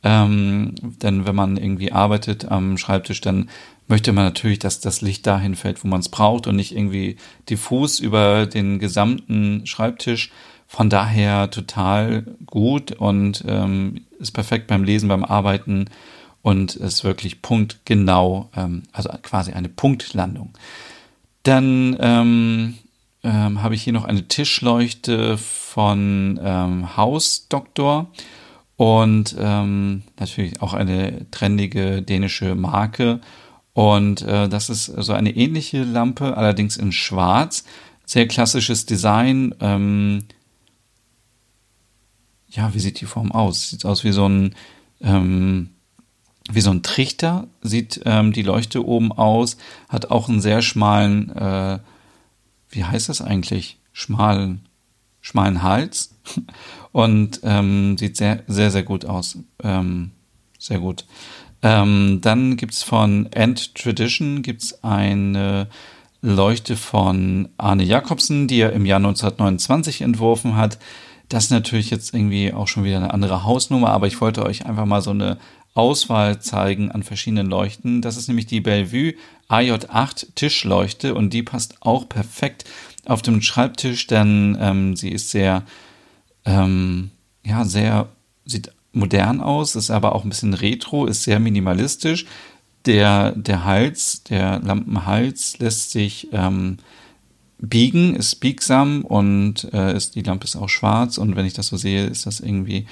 Ähm, 0.05 0.75
denn 0.81 1.27
wenn 1.27 1.35
man 1.35 1.57
irgendwie 1.57 1.93
arbeitet 1.93 2.51
am 2.51 2.77
Schreibtisch, 2.77 3.21
dann 3.21 3.51
möchte 3.89 4.12
man 4.12 4.25
natürlich, 4.25 4.59
dass 4.59 4.81
das 4.81 5.01
Licht 5.01 5.27
dahin 5.27 5.55
fällt, 5.55 5.85
wo 5.85 5.89
man 5.89 6.01
es 6.01 6.09
braucht 6.09 6.47
und 6.47 6.57
nicht 6.57 6.75
irgendwie 6.75 7.17
diffus 7.49 8.01
über 8.01 8.47
den 8.47 8.79
gesamten 8.79 9.67
Schreibtisch. 9.67 10.31
Von 10.67 10.89
daher 10.89 11.51
total 11.51 12.23
gut 12.47 12.93
und 12.93 13.45
ähm, 13.47 14.07
ist 14.19 14.33
perfekt 14.33 14.69
beim 14.69 14.85
Lesen, 14.85 15.09
beim 15.09 15.25
Arbeiten 15.25 15.87
und 16.41 16.75
ist 16.75 17.05
wirklich 17.05 17.43
punktgenau, 17.43 18.49
ähm, 18.57 18.85
also 18.93 19.11
quasi 19.23 19.53
eine 19.53 19.69
Punktlandung. 19.69 20.55
Dann 21.43 21.97
ähm, 22.01 22.79
ähm, 23.25 23.63
habe 23.63 23.75
ich 23.75 23.83
hier 23.83 23.93
noch 23.93 24.05
eine 24.05 24.29
Tischleuchte 24.29 25.39
von 25.39 26.41
ähm, 26.43 26.97
Hausdoktor 26.97 28.11
und 28.77 29.37
ähm, 29.39 30.03
natürlich 30.19 30.61
auch 30.61 30.75
eine 30.75 31.31
trendige 31.31 32.03
dänische 32.03 32.55
Marke. 32.55 33.21
Und 33.75 34.23
äh, 34.23 34.49
das 34.49 34.71
ist 34.71 34.87
so 34.87 35.13
eine 35.13 35.35
ähnliche 35.35 35.83
Lampe, 35.83 36.37
allerdings 36.37 36.77
in 36.77 36.93
Schwarz. 36.93 37.65
Sehr 38.05 38.29
klassisches 38.29 38.87
Design. 38.87 39.55
Ähm, 39.61 40.25
ja, 42.49 42.75
wie 42.75 42.81
sieht 42.81 43.01
die 43.01 43.07
Form 43.07 43.33
aus? 43.33 43.71
Sieht 43.71 43.85
aus 43.85 44.05
wie 44.05 44.13
so 44.13 44.29
ein, 44.29 44.55
ähm, 45.01 45.71
wie 46.51 46.61
so 46.61 46.71
ein 46.71 46.83
Trichter, 46.83 47.47
sieht 47.63 48.01
ähm, 48.05 48.33
die 48.33 48.43
Leuchte 48.43 48.85
oben 48.85 49.13
aus, 49.13 49.57
hat 49.89 50.11
auch 50.11 50.29
einen 50.29 50.41
sehr 50.41 50.63
schmalen, 50.63 51.31
äh, 51.37 51.79
wie 52.71 52.85
heißt 52.85 53.09
das 53.09 53.21
eigentlich? 53.21 53.79
Schmalen, 53.93 54.67
schmalen 55.21 55.63
Hals 55.63 56.15
und 56.93 57.41
ähm, 57.45 57.97
sieht 57.99 58.17
sehr, 58.17 58.43
sehr, 58.47 58.71
sehr 58.71 58.83
gut 58.83 59.05
aus. 59.05 59.39
Ähm, 59.63 60.11
sehr 60.59 60.79
gut. 60.79 61.05
Ähm, 61.63 62.21
dann 62.23 62.57
gibt's 62.57 62.83
von 62.83 63.31
End 63.33 63.75
Tradition 63.75 64.43
gibt's 64.43 64.83
eine 64.83 65.69
Leuchte 66.23 66.77
von 66.77 67.49
Arne 67.57 67.85
Jacobsen, 67.85 68.49
die 68.49 68.61
er 68.61 68.73
im 68.73 68.87
Jahr 68.87 68.99
1929 68.99 70.03
entworfen 70.03 70.57
hat. 70.57 70.79
Das 71.29 71.45
ist 71.45 71.51
natürlich 71.51 71.91
jetzt 71.91 72.15
irgendwie 72.15 72.53
auch 72.53 72.69
schon 72.69 72.85
wieder 72.85 72.99
eine 72.99 73.13
andere 73.13 73.45
Hausnummer, 73.45 73.91
aber 73.91 74.07
ich 74.07 74.21
wollte 74.21 74.45
euch 74.45 74.67
einfach 74.67 74.87
mal 74.87 75.03
so 75.03 75.11
eine 75.11 75.39
Auswahl 75.75 76.41
zeigen 76.41 76.91
an 76.91 77.02
verschiedenen 77.02 77.47
Leuchten. 77.47 78.02
Das 78.02 78.17
ist 78.17 78.29
nämlich 78.29 78.47
die 78.47 78.61
Bellevue 78.61 79.14
AJ8 79.49 80.35
Tischleuchte 80.35 81.14
und 81.14 81.33
die 81.33 81.43
passt 81.43 81.76
auch 81.81 82.09
perfekt 82.09 82.64
auf 83.05 83.23
dem 83.23 83.43
Schreibtisch, 83.43 84.07
denn 84.07 84.57
ähm, 84.61 84.97
sie 84.97 85.11
ist 85.11 85.31
sehr, 85.31 85.64
ähm, 86.45 87.11
ja, 87.45 87.64
sehr, 87.64 88.09
sieht 88.45 88.73
modern 88.93 89.41
aus, 89.41 89.75
ist 89.75 89.91
aber 89.91 90.14
auch 90.14 90.25
ein 90.25 90.29
bisschen 90.29 90.55
retro, 90.55 91.07
ist 91.07 91.25
sehr 91.25 91.41
minimalistisch. 91.41 92.26
Der, 92.85 93.33
der 93.33 93.64
Hals, 93.64 94.25
der 94.25 94.61
Lampenhals 94.61 95.59
lässt 95.59 95.93
sich 95.93 96.29
ähm, 96.33 96.79
biegen, 97.59 98.17
ist 98.17 98.37
biegsam 98.37 99.05
und 99.05 99.73
äh, 99.73 99.97
ist, 99.97 100.17
die 100.17 100.23
Lampe 100.23 100.45
ist 100.45 100.57
auch 100.57 100.69
schwarz 100.69 101.17
und 101.17 101.37
wenn 101.37 101.47
ich 101.47 101.55
das 101.55 101.69
so 101.69 101.76
sehe, 101.76 102.07
ist 102.07 102.26
das 102.26 102.41
irgendwie 102.41 102.87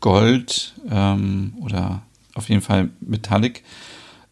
Gold 0.00 0.74
ähm, 0.90 1.54
oder 1.60 2.02
auf 2.34 2.48
jeden 2.48 2.62
Fall 2.62 2.90
Metallic. 3.00 3.62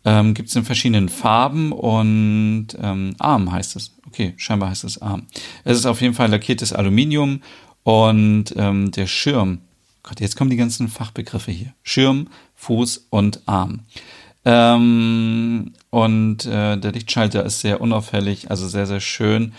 Ähm, 0.05 0.35
Gibt 0.35 0.49
es 0.49 0.57
in 0.57 0.65
verschiedenen 0.65 1.09
Farben 1.09 1.73
und 1.73 2.69
ähm, 2.81 3.15
Arm 3.19 3.51
heißt 3.53 3.77
es. 3.77 3.97
Okay, 4.07 4.35
scheinbar 4.37 4.71
heißt 4.71 4.85
es 4.85 5.03
Arm. 5.03 5.27
Es 5.65 5.77
ist 5.77 5.87
auf 5.87 6.01
jeden 6.01 6.15
Fall 6.15 6.31
lackiertes 6.31 6.73
Aluminium 6.73 7.43
und 7.83 8.55
ähm, 8.57 8.91
der 8.93 9.07
Schirm. 9.07 9.61
Gott, 10.03 10.21
jetzt 10.21 10.37
kommen 10.37 10.51
die 10.51 10.57
ganzen 10.57 10.89
Fachbegriffe 10.89 11.51
hier. 11.51 11.75
Schirm, 11.83 12.29
Fuß 12.55 13.09
und 13.11 13.43
Arm. 13.47 13.81
Ähm, 14.45 15.73
und 15.91 16.47
äh, 16.47 16.79
der 16.79 16.93
Lichtschalter 16.93 17.45
ist 17.45 17.61
sehr 17.61 17.81
unauffällig, 17.81 18.51
also 18.51 18.67
sehr, 18.69 18.87
sehr 18.87 19.01
schön. 19.01 19.53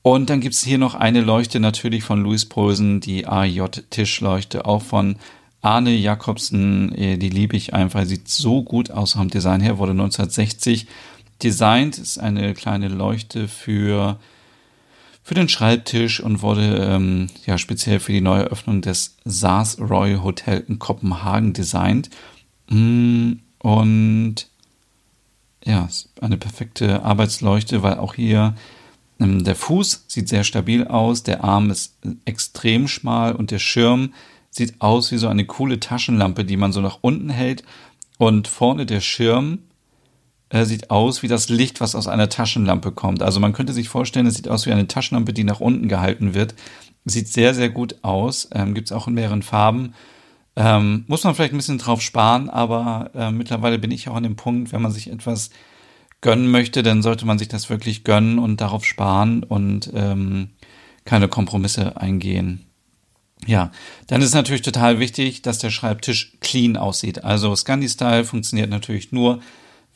Und 0.00 0.30
dann 0.30 0.40
gibt 0.40 0.54
es 0.54 0.64
hier 0.64 0.78
noch 0.78 0.94
eine 0.94 1.20
Leuchte 1.20 1.60
natürlich 1.60 2.02
von 2.02 2.22
Louis 2.22 2.46
Poulsen, 2.48 3.00
die 3.00 3.26
AJ-Tischleuchte, 3.26 4.64
auch 4.64 4.82
von 4.82 5.16
Arne 5.62 5.94
Jacobsen. 5.94 6.94
Äh, 6.94 7.16
die 7.16 7.30
liebe 7.30 7.56
ich 7.56 7.72
einfach, 7.72 8.04
sieht 8.04 8.28
so 8.28 8.62
gut 8.62 8.90
aus 8.90 9.12
vom 9.12 9.30
Design 9.30 9.60
her, 9.60 9.78
wurde 9.78 9.92
1960 9.92 10.86
designt, 11.42 11.98
ist 11.98 12.18
eine 12.18 12.54
kleine 12.54 12.88
Leuchte 12.88 13.48
für, 13.48 14.18
für 15.22 15.34
den 15.34 15.48
Schreibtisch 15.48 16.20
und 16.20 16.42
wurde 16.42 16.88
ähm, 16.88 17.28
ja 17.46 17.58
speziell 17.58 18.00
für 18.00 18.12
die 18.12 18.20
Neueröffnung 18.20 18.82
des 18.82 19.16
Saas 19.24 19.80
Roy 19.80 20.18
Hotel 20.22 20.64
in 20.68 20.78
Kopenhagen 20.78 21.52
designt. 21.52 22.10
Mm, 22.68 23.34
und 23.58 24.46
ja, 25.64 25.88
eine 26.20 26.36
perfekte 26.36 27.04
Arbeitsleuchte, 27.04 27.82
weil 27.82 27.94
auch 27.94 28.14
hier 28.14 28.54
ähm, 29.20 29.44
der 29.44 29.54
Fuß 29.54 30.04
sieht 30.08 30.28
sehr 30.28 30.44
stabil 30.44 30.86
aus, 30.86 31.22
der 31.22 31.44
Arm 31.44 31.70
ist 31.70 31.94
extrem 32.24 32.88
schmal 32.88 33.34
und 33.34 33.50
der 33.50 33.60
Schirm 33.60 34.12
sieht 34.52 34.80
aus 34.80 35.10
wie 35.10 35.16
so 35.16 35.26
eine 35.28 35.46
coole 35.46 35.80
Taschenlampe, 35.80 36.44
die 36.44 36.56
man 36.56 36.72
so 36.72 36.80
nach 36.80 36.98
unten 37.00 37.30
hält. 37.30 37.64
Und 38.18 38.46
vorne 38.46 38.86
der 38.86 39.00
Schirm 39.00 39.60
äh, 40.50 40.64
sieht 40.64 40.90
aus 40.90 41.22
wie 41.22 41.28
das 41.28 41.48
Licht, 41.48 41.80
was 41.80 41.96
aus 41.96 42.06
einer 42.06 42.28
Taschenlampe 42.28 42.92
kommt. 42.92 43.22
Also 43.22 43.40
man 43.40 43.54
könnte 43.54 43.72
sich 43.72 43.88
vorstellen, 43.88 44.26
es 44.26 44.34
sieht 44.34 44.48
aus 44.48 44.66
wie 44.66 44.72
eine 44.72 44.86
Taschenlampe, 44.86 45.32
die 45.32 45.44
nach 45.44 45.60
unten 45.60 45.88
gehalten 45.88 46.34
wird. 46.34 46.54
Sieht 47.06 47.28
sehr, 47.28 47.54
sehr 47.54 47.70
gut 47.70 47.96
aus. 48.02 48.48
Ähm, 48.52 48.74
Gibt 48.74 48.88
es 48.88 48.92
auch 48.92 49.08
in 49.08 49.14
mehreren 49.14 49.42
Farben. 49.42 49.94
Ähm, 50.54 51.04
muss 51.08 51.24
man 51.24 51.34
vielleicht 51.34 51.54
ein 51.54 51.56
bisschen 51.56 51.78
drauf 51.78 52.02
sparen, 52.02 52.50
aber 52.50 53.10
äh, 53.14 53.30
mittlerweile 53.30 53.78
bin 53.78 53.90
ich 53.90 54.08
auch 54.08 54.14
an 54.14 54.22
dem 54.22 54.36
Punkt, 54.36 54.72
wenn 54.72 54.82
man 54.82 54.92
sich 54.92 55.10
etwas 55.10 55.48
gönnen 56.20 56.50
möchte, 56.50 56.82
dann 56.82 57.02
sollte 57.02 57.24
man 57.26 57.38
sich 57.38 57.48
das 57.48 57.70
wirklich 57.70 58.04
gönnen 58.04 58.38
und 58.38 58.60
darauf 58.60 58.84
sparen 58.84 59.42
und 59.42 59.90
ähm, 59.94 60.50
keine 61.06 61.28
Kompromisse 61.28 61.96
eingehen. 61.96 62.66
Ja, 63.46 63.72
dann 64.06 64.22
ist 64.22 64.34
natürlich 64.34 64.62
total 64.62 65.00
wichtig, 65.00 65.42
dass 65.42 65.58
der 65.58 65.70
Schreibtisch 65.70 66.32
clean 66.40 66.76
aussieht. 66.76 67.24
Also 67.24 67.56
Scandi 67.56 67.88
Style 67.88 68.24
funktioniert 68.24 68.70
natürlich 68.70 69.10
nur, 69.10 69.40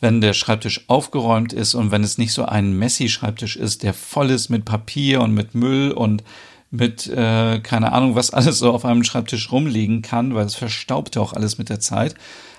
wenn 0.00 0.20
der 0.20 0.32
Schreibtisch 0.32 0.84
aufgeräumt 0.88 1.52
ist 1.52 1.74
und 1.74 1.90
wenn 1.90 2.02
es 2.02 2.18
nicht 2.18 2.32
so 2.32 2.44
ein 2.44 2.72
Messi-Schreibtisch 2.72 3.56
ist, 3.56 3.82
der 3.82 3.94
voll 3.94 4.30
ist 4.30 4.48
mit 4.48 4.64
Papier 4.64 5.22
und 5.22 5.32
mit 5.32 5.54
Müll 5.54 5.92
und 5.92 6.22
mit 6.70 7.06
äh, 7.06 7.60
keine 7.60 7.92
Ahnung, 7.92 8.16
was 8.16 8.30
alles 8.30 8.58
so 8.58 8.72
auf 8.72 8.84
einem 8.84 9.04
Schreibtisch 9.04 9.52
rumliegen 9.52 10.02
kann, 10.02 10.34
weil 10.34 10.46
es 10.46 10.56
verstaubt 10.56 11.16
ja 11.16 11.22
auch 11.22 11.32
alles 11.32 11.58
mit 11.58 11.68
der 11.68 11.80
Zeit. 11.80 12.14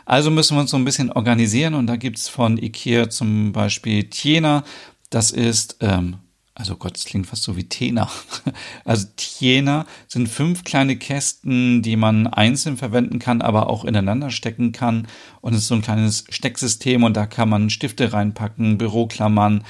Also 0.05 0.31
müssen 0.31 0.55
wir 0.55 0.61
uns 0.61 0.71
so 0.71 0.77
ein 0.77 0.85
bisschen 0.85 1.11
organisieren 1.11 1.73
und 1.73 1.87
da 1.87 1.97
gibt's 1.97 2.29
von 2.29 2.57
Ikea 2.57 3.09
zum 3.09 3.51
Beispiel 3.51 4.05
Tiena. 4.05 4.63
Das 5.09 5.31
ist, 5.31 5.77
ähm, 5.81 6.17
also 6.57 6.75
Gott, 6.75 6.95
das 6.95 7.05
klingt 7.05 7.27
fast 7.27 7.43
so 7.43 7.55
wie 7.55 7.69
Tena. 7.69 8.09
Also 8.83 9.07
Tiena 9.15 9.85
sind 10.07 10.27
fünf 10.27 10.63
kleine 10.63 10.95
Kästen, 10.95 11.83
die 11.83 11.95
man 11.95 12.25
einzeln 12.25 12.77
verwenden 12.77 13.19
kann, 13.19 13.41
aber 13.41 13.69
auch 13.69 13.85
ineinander 13.85 14.31
stecken 14.31 14.71
kann. 14.71 15.07
Und 15.41 15.53
es 15.53 15.61
ist 15.61 15.67
so 15.67 15.75
ein 15.75 15.81
kleines 15.83 16.23
Stecksystem 16.29 17.03
und 17.03 17.15
da 17.15 17.27
kann 17.27 17.49
man 17.49 17.69
Stifte 17.69 18.11
reinpacken, 18.11 18.79
Büroklammern, 18.79 19.65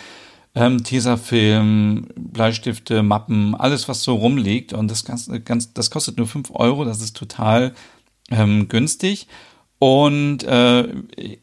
ähm, 0.56 0.84
Tesafilm, 0.84 2.08
Bleistifte, 2.16 3.04
Mappen, 3.04 3.54
alles 3.56 3.90
was 3.90 4.04
so 4.04 4.16
rumliegt. 4.16 4.72
Und 4.72 4.90
das, 4.90 5.04
ganz, 5.04 5.30
ganz, 5.44 5.74
das 5.74 5.92
kostet 5.92 6.18
nur 6.18 6.28
fünf 6.28 6.52
Euro. 6.54 6.86
Das 6.86 7.02
ist 7.02 7.18
total 7.18 7.74
ähm, 8.30 8.70
günstig. 8.70 9.28
Und 9.80 10.44
äh, 10.44 10.88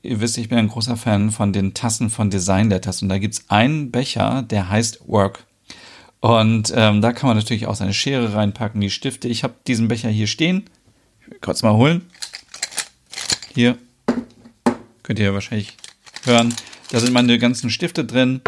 ihr 0.03 0.21
wisst, 0.21 0.39
ich 0.39 0.49
bin 0.49 0.59
ein 0.59 0.69
großer 0.69 0.97
Fan 0.97 1.31
von 1.31 1.53
den 1.53 1.73
Tassen 1.73 2.11
von 2.11 2.31
Design 2.31 2.69
Letters. 2.69 3.03
Und 3.03 3.09
da 3.09 3.19
gibt's 3.19 3.45
einen 3.49 3.91
Becher, 3.91 4.43
der 4.43 4.69
heißt 4.69 5.03
Work. 5.07 5.47
Und 6.21 6.73
ähm, 6.75 7.01
da 7.01 7.13
kann 7.13 7.29
man 7.29 7.37
natürlich 7.37 7.67
auch 7.67 7.75
seine 7.75 7.93
Schere 7.93 8.35
reinpacken, 8.35 8.81
die 8.81 8.91
Stifte. 8.91 9.29
Ich 9.29 9.45
habe 9.45 9.55
diesen 9.67 9.89
Becher 9.89 10.09
hier 10.09 10.27
stehen. 10.27 10.65
Ich 11.21 11.31
will 11.31 11.39
kurz 11.41 11.63
mal 11.63 11.75
holen. 11.75 12.07
Hier. 13.55 13.77
Könnt 15.03 15.19
ihr 15.19 15.35
wahrscheinlich 15.35 15.77
hören. 16.25 16.55
Da 16.91 16.99
sind 16.99 17.13
meine 17.13 17.39
ganzen 17.39 17.71
Stifte 17.71 18.05
drin. 18.05 18.41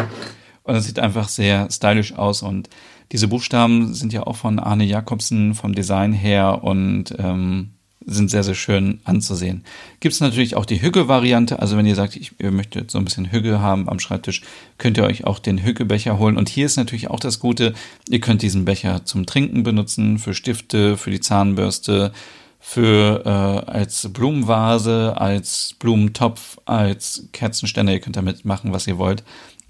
Und 0.63 0.73
das 0.73 0.85
sieht 0.85 0.99
einfach 0.99 1.29
sehr 1.29 1.69
stylisch 1.71 2.13
aus. 2.13 2.41
Und 2.41 2.67
diese 3.11 3.27
Buchstaben 3.29 3.93
sind 3.93 4.11
ja 4.11 4.23
auch 4.23 4.35
von 4.35 4.59
Arne 4.59 4.83
Jakobsen 4.83 5.53
vom 5.53 5.75
Design 5.75 6.11
her. 6.11 6.63
Und 6.63 7.15
ähm, 7.19 7.76
sind 8.07 8.31
sehr, 8.31 8.43
sehr 8.43 8.55
schön 8.55 9.01
anzusehen. 9.03 9.63
Gibt 9.99 10.13
es 10.13 10.21
natürlich 10.21 10.55
auch 10.55 10.65
die 10.65 10.81
Hügge-Variante. 10.81 11.59
Also 11.59 11.77
wenn 11.77 11.85
ihr 11.85 11.95
sagt, 11.95 12.15
ich, 12.15 12.31
ihr 12.39 12.51
möchtet 12.51 12.89
so 12.89 12.97
ein 12.97 13.03
bisschen 13.03 13.31
Hügge 13.31 13.59
haben 13.59 13.89
am 13.89 13.99
Schreibtisch, 13.99 14.41
könnt 14.77 14.97
ihr 14.97 15.03
euch 15.03 15.25
auch 15.25 15.39
den 15.39 15.61
Hügge-Becher 15.61 16.17
holen. 16.17 16.37
Und 16.37 16.47
hier 16.47 16.65
ist 16.65 16.77
natürlich 16.77 17.09
auch 17.09 17.19
das 17.19 17.39
Gute, 17.39 17.73
ihr 18.07 18.21
könnt 18.21 18.41
diesen 18.41 18.63
Becher 18.63 19.03
zum 19.03 19.25
Trinken 19.25 19.63
benutzen, 19.63 20.19
für 20.19 20.33
Stifte, 20.33 20.95
für 20.95 21.11
die 21.11 21.19
Zahnbürste, 21.19 22.13
für 22.59 23.25
äh, 23.25 23.71
als 23.71 24.07
Blumenvase, 24.11 25.15
als 25.17 25.75
Blumentopf, 25.77 26.57
als 26.65 27.27
Kerzenständer. 27.33 27.91
Ihr 27.91 27.99
könnt 27.99 28.15
damit 28.15 28.45
machen, 28.45 28.71
was 28.71 28.87
ihr 28.87 28.97
wollt. 28.97 29.23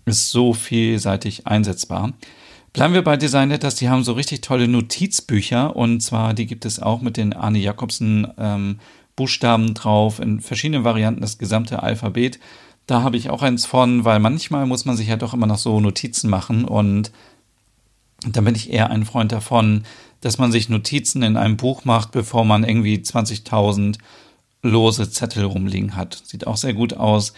Ist 0.06 0.30
so 0.30 0.54
vielseitig 0.54 1.48
einsetzbar. 1.48 2.14
Bleiben 2.78 2.94
wir 2.94 3.04
bei 3.04 3.18
Design 3.18 3.50
Letters. 3.50 3.74
Die 3.74 3.90
haben 3.90 4.04
so 4.04 4.12
richtig 4.12 4.42
tolle 4.42 4.68
Notizbücher 4.68 5.76
und 5.76 6.00
zwar 6.02 6.36
die 6.36 6.46
gibt 6.46 6.64
es 6.64 6.80
auch 6.80 7.02
mit 7.02 7.18
den 7.18 7.34
Arne 7.34 7.58
Jacobsen 7.58 8.28
ähm, 8.38 8.78
Buchstaben 9.16 9.74
drauf 9.74 10.20
in 10.20 10.42
verschiedenen 10.42 10.84
Varianten 10.84 11.22
das 11.22 11.40
gesamte 11.40 11.82
Alphabet. 11.82 12.38
Da 12.86 13.02
habe 13.02 13.18
ich 13.18 13.32
auch 13.32 13.42
eins 13.42 13.66
von, 13.66 14.06
weil 14.06 14.20
manchmal 14.20 14.68
muss 14.68 14.86
man 14.86 14.96
sich 14.96 15.08
ja 15.08 15.16
doch 15.16 15.34
immer 15.34 15.48
noch 15.48 15.58
so 15.58 15.80
Notizen 15.80 16.30
machen 16.30 16.66
und 16.66 17.12
da 18.28 18.42
bin 18.42 18.54
ich 18.54 18.72
eher 18.72 18.92
ein 18.92 19.06
Freund 19.06 19.32
davon, 19.32 19.82
dass 20.22 20.38
man 20.38 20.52
sich 20.52 20.70
Notizen 20.70 21.24
in 21.24 21.36
einem 21.36 21.58
Buch 21.58 21.84
macht, 21.84 22.12
bevor 22.12 22.46
man 22.46 22.64
irgendwie 22.64 22.98
20.000 22.98 23.98
lose 24.62 25.10
Zettel 25.10 25.46
rumliegen 25.46 25.96
hat. 25.96 26.22
Sieht 26.26 26.46
auch 26.46 26.58
sehr 26.58 26.76
gut 26.76 26.94
aus. 26.94 27.34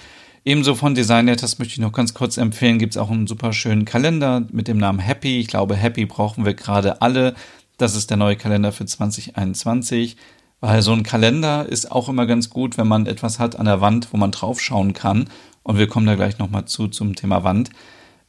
Ebenso 0.49 0.73
von 0.73 0.95
Design 0.95 1.27
Letters 1.27 1.59
möchte 1.59 1.73
ich 1.73 1.79
noch 1.79 1.91
ganz 1.91 2.15
kurz 2.15 2.37
empfehlen, 2.37 2.79
gibt 2.79 2.93
es 2.93 2.97
auch 2.97 3.11
einen 3.11 3.27
super 3.27 3.53
schönen 3.53 3.85
Kalender 3.85 4.47
mit 4.51 4.67
dem 4.67 4.79
Namen 4.79 4.97
Happy. 4.97 5.39
Ich 5.39 5.45
glaube, 5.45 5.75
Happy 5.75 6.07
brauchen 6.07 6.43
wir 6.43 6.55
gerade 6.55 7.03
alle. 7.03 7.35
Das 7.77 7.95
ist 7.95 8.09
der 8.09 8.17
neue 8.17 8.35
Kalender 8.35 8.71
für 8.71 8.83
2021. 8.83 10.17
Weil 10.59 10.81
so 10.81 10.91
ein 10.91 11.03
Kalender 11.03 11.67
ist 11.69 11.91
auch 11.91 12.09
immer 12.09 12.25
ganz 12.25 12.49
gut, 12.49 12.79
wenn 12.79 12.87
man 12.87 13.05
etwas 13.05 13.37
hat 13.37 13.59
an 13.59 13.67
der 13.67 13.79
Wand, 13.79 14.07
wo 14.11 14.17
man 14.17 14.31
draufschauen 14.31 14.93
kann. 14.93 15.29
Und 15.61 15.77
wir 15.77 15.85
kommen 15.85 16.07
da 16.07 16.15
gleich 16.15 16.39
nochmal 16.39 16.65
zu 16.65 16.87
zum 16.87 17.15
Thema 17.15 17.43
Wand 17.43 17.69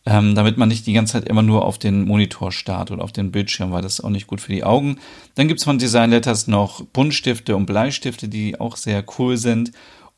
ähm, 0.06 0.34
damit 0.34 0.56
man 0.56 0.68
nicht 0.68 0.86
die 0.86 0.92
ganze 0.92 1.14
Zeit 1.14 1.28
immer 1.28 1.42
nur 1.42 1.64
auf 1.64 1.78
den 1.78 2.04
Monitor 2.04 2.52
starrt 2.52 2.90
oder 2.90 3.04
auf 3.04 3.12
den 3.12 3.30
Bildschirm, 3.30 3.70
weil 3.70 3.82
das 3.82 3.94
ist 3.94 4.04
auch 4.04 4.10
nicht 4.10 4.26
gut 4.26 4.40
für 4.40 4.52
die 4.52 4.64
Augen. 4.64 4.96
Dann 5.34 5.46
gibt's 5.46 5.64
von 5.64 5.78
Design 5.78 6.10
Letters 6.10 6.46
noch 6.46 6.84
Buntstifte 6.86 7.54
und 7.54 7.66
Bleistifte, 7.66 8.28
die 8.28 8.58
auch 8.58 8.76
sehr 8.76 9.04
cool 9.18 9.36
sind. 9.36 9.72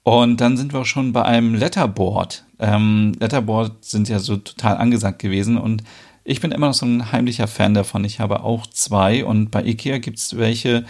Und 0.05 0.41
dann 0.41 0.57
sind 0.57 0.73
wir 0.73 0.81
auch 0.81 0.87
schon 0.87 1.13
bei 1.13 1.25
einem 1.25 1.55
Letterboard. 1.55 2.45
Ähm, 2.59 3.13
Letterboard 3.21 3.85
sind 3.85 4.09
ja 4.09 4.19
so 4.19 4.37
total 4.37 4.77
angesagt 4.77 5.21
gewesen 5.21 5.57
und 5.57 5.85
ich 6.25 6.41
bin 6.41 6.53
immer 6.53 6.69
noch 6.69 6.75
so 6.75 6.87
ein 6.87 7.13
heimlicher 7.13 7.49
Fan 7.49 7.75
davon. 7.75 8.05
Ich 8.05 8.21
habe 8.21 8.45
auch 8.45 8.67
zwei 8.67 9.25
und 9.25 9.51
bei 9.51 9.65
Ikea 9.65 9.99
gibt's 9.99 10.37
welche 10.37 10.85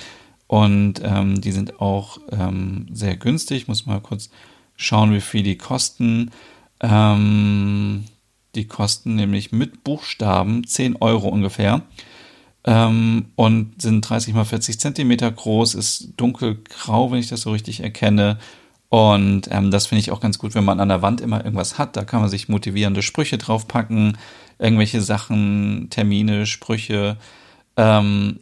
und 0.47 1.01
ähm, 1.03 1.41
die 1.41 1.53
sind 1.53 1.81
auch 1.81 2.19
ähm, 2.31 2.87
sehr 2.93 3.17
günstig. 3.17 3.63
Ich 3.63 3.69
muss 3.69 3.87
mal 3.87 4.01
kurz 4.01 4.31
schauen, 4.77 5.13
wie 5.13 5.21
viel 5.21 5.43
die 5.43 5.57
kosten. 5.57 6.31
Ähm, 6.81 8.05
die 8.55 8.67
kosten 8.67 9.15
nämlich 9.15 9.53
mit 9.53 9.85
Buchstaben 9.85 10.67
10 10.67 10.97
Euro 10.97 11.29
ungefähr 11.29 11.83
ähm, 12.65 13.27
und 13.35 13.81
sind 13.81 14.03
30 14.03 14.35
mal 14.35 14.45
40 14.45 14.79
Zentimeter 14.79 15.31
groß, 15.31 15.75
ist 15.75 16.11
dunkelgrau, 16.17 17.11
wenn 17.11 17.19
ich 17.19 17.29
das 17.29 17.43
so 17.43 17.53
richtig 17.53 17.81
erkenne. 17.81 18.39
Und 18.93 19.49
ähm, 19.51 19.71
das 19.71 19.87
finde 19.87 20.01
ich 20.01 20.11
auch 20.11 20.21
ganz 20.21 20.39
gut, 20.39 20.55
wenn 20.55 20.67
man 20.67 20.79
an 20.79 20.91
der 20.91 21.01
Wand 21.01 21.23
immer 21.23 21.43
irgendwas 21.43 21.79
hat. 21.79 21.97
Da 21.97 22.05
kann 22.05 22.21
man 22.21 22.29
sich 22.29 22.51
motivierende 22.51 23.01
Sprüche 23.01 23.39
draufpacken, 23.39 24.19
irgendwelche 24.59 25.01
Sachen, 25.01 25.87
Termine, 25.89 26.45
Sprüche, 26.45 27.17
ähm, 27.79 28.41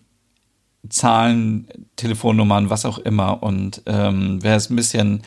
Zahlen, 0.88 1.68
Telefonnummern, 1.94 2.68
was 2.68 2.84
auch 2.84 2.98
immer. 2.98 3.44
Und 3.44 3.82
ähm, 3.86 4.42
wer 4.42 4.56
es 4.56 4.70
ein 4.70 4.74
bisschen 4.74 5.22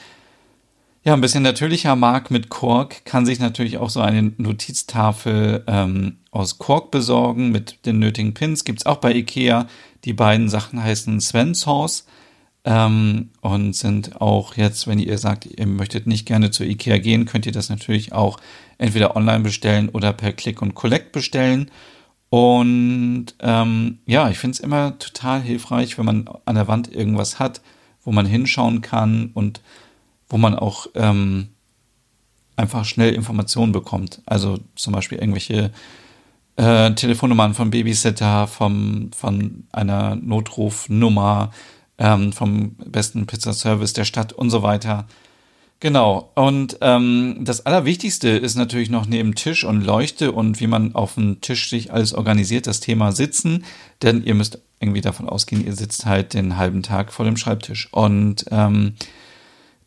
ja, 1.05 1.13
ein 1.13 1.21
bisschen 1.21 1.43
natürlicher 1.43 1.95
mag 1.95 2.29
mit 2.29 2.49
Kork, 2.49 3.05
kann 3.05 3.25
sich 3.25 3.39
natürlich 3.39 3.77
auch 3.77 3.89
so 3.89 4.01
eine 4.01 4.33
Notiztafel 4.35 5.63
ähm, 5.67 6.17
aus 6.31 6.57
Kork 6.57 6.91
besorgen 6.91 7.49
mit 7.49 7.85
den 7.85 7.99
nötigen 7.99 8.33
Pins. 8.33 8.65
Gibt's 8.65 8.85
auch 8.85 8.97
bei 8.97 9.13
Ikea. 9.13 9.67
Die 10.03 10.13
beiden 10.13 10.49
Sachen 10.49 10.83
heißen 10.83 11.21
Sven's 11.21 11.65
Horse 11.65 12.03
ähm, 12.65 13.29
und 13.41 13.73
sind 13.73 14.21
auch 14.21 14.55
jetzt, 14.55 14.87
wenn 14.87 14.99
ihr 14.99 15.17
sagt, 15.17 15.45
ihr 15.45 15.67
möchtet 15.67 16.07
nicht 16.07 16.25
gerne 16.25 16.51
zu 16.51 16.63
Ikea 16.63 16.97
gehen, 16.97 17.25
könnt 17.25 17.45
ihr 17.45 17.51
das 17.51 17.69
natürlich 17.69 18.13
auch 18.13 18.39
entweder 18.77 19.15
online 19.15 19.41
bestellen 19.41 19.89
oder 19.89 20.13
per 20.13 20.31
Click 20.33 20.61
und 20.61 20.73
Collect 20.73 21.11
bestellen. 21.11 21.69
Und 22.29 23.27
ähm, 23.41 23.99
ja, 24.05 24.29
ich 24.29 24.39
finde 24.39 24.55
es 24.55 24.59
immer 24.59 24.97
total 24.97 25.41
hilfreich, 25.41 25.97
wenn 25.97 26.05
man 26.05 26.29
an 26.45 26.55
der 26.55 26.67
Wand 26.67 26.91
irgendwas 26.93 27.37
hat, 27.37 27.61
wo 28.03 28.11
man 28.11 28.25
hinschauen 28.25 28.81
kann 28.81 29.31
und 29.33 29.61
wo 30.29 30.37
man 30.37 30.55
auch 30.55 30.87
ähm, 30.95 31.49
einfach 32.55 32.85
schnell 32.85 33.13
Informationen 33.13 33.71
bekommt. 33.71 34.21
Also 34.25 34.59
zum 34.75 34.93
Beispiel 34.93 35.19
irgendwelche 35.19 35.71
äh, 36.55 36.91
Telefonnummern 36.91 37.53
vom 37.53 37.69
Babysitter, 37.69 38.47
vom, 38.47 39.11
von 39.15 39.65
einer 39.71 40.15
Notrufnummer, 40.15 41.51
ähm, 41.97 42.33
vom 42.33 42.75
besten 42.75 43.25
Pizzaservice 43.25 43.93
der 43.93 44.05
Stadt 44.05 44.33
und 44.33 44.49
so 44.49 44.63
weiter. 44.63 45.07
Genau. 45.79 46.31
Und 46.35 46.77
ähm, 46.81 47.39
das 47.41 47.65
Allerwichtigste 47.65 48.29
ist 48.29 48.55
natürlich 48.55 48.89
noch 48.89 49.05
neben 49.05 49.35
Tisch 49.35 49.65
und 49.65 49.81
Leuchte 49.81 50.31
und 50.31 50.59
wie 50.59 50.67
man 50.67 50.95
auf 50.95 51.15
dem 51.15 51.41
Tisch 51.41 51.69
sich 51.69 51.91
alles 51.91 52.13
organisiert, 52.13 52.67
das 52.67 52.79
Thema 52.79 53.11
Sitzen. 53.11 53.65
Denn 54.01 54.23
ihr 54.23 54.33
müsst 54.33 54.59
irgendwie 54.79 55.01
davon 55.01 55.27
ausgehen, 55.27 55.65
ihr 55.65 55.75
sitzt 55.75 56.05
halt 56.05 56.33
den 56.33 56.57
halben 56.57 56.83
Tag 56.83 57.11
vor 57.11 57.25
dem 57.25 57.37
Schreibtisch. 57.37 57.89
Und 57.91 58.45
ähm, 58.51 58.93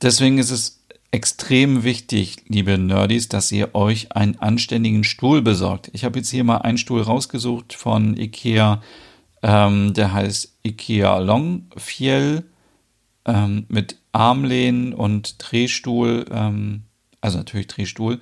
Deswegen 0.02 0.38
ist 0.38 0.50
es 0.50 0.84
extrem 1.10 1.84
wichtig, 1.84 2.36
liebe 2.48 2.76
Nerdies, 2.76 3.28
dass 3.28 3.50
ihr 3.52 3.74
euch 3.74 4.12
einen 4.12 4.38
anständigen 4.38 5.04
Stuhl 5.04 5.40
besorgt. 5.40 5.90
Ich 5.92 6.04
habe 6.04 6.18
jetzt 6.18 6.30
hier 6.30 6.44
mal 6.44 6.58
einen 6.58 6.78
Stuhl 6.78 7.00
rausgesucht 7.00 7.72
von 7.72 8.16
Ikea, 8.16 8.82
ähm, 9.42 9.94
der 9.94 10.12
heißt 10.12 10.55
Ikea 10.66 11.18
Longfiel 11.18 12.44
ähm, 13.24 13.66
mit 13.68 13.96
Armlehnen 14.12 14.92
und 14.94 15.36
Drehstuhl, 15.38 16.26
ähm, 16.30 16.82
also 17.20 17.38
natürlich 17.38 17.66
Drehstuhl, 17.66 18.20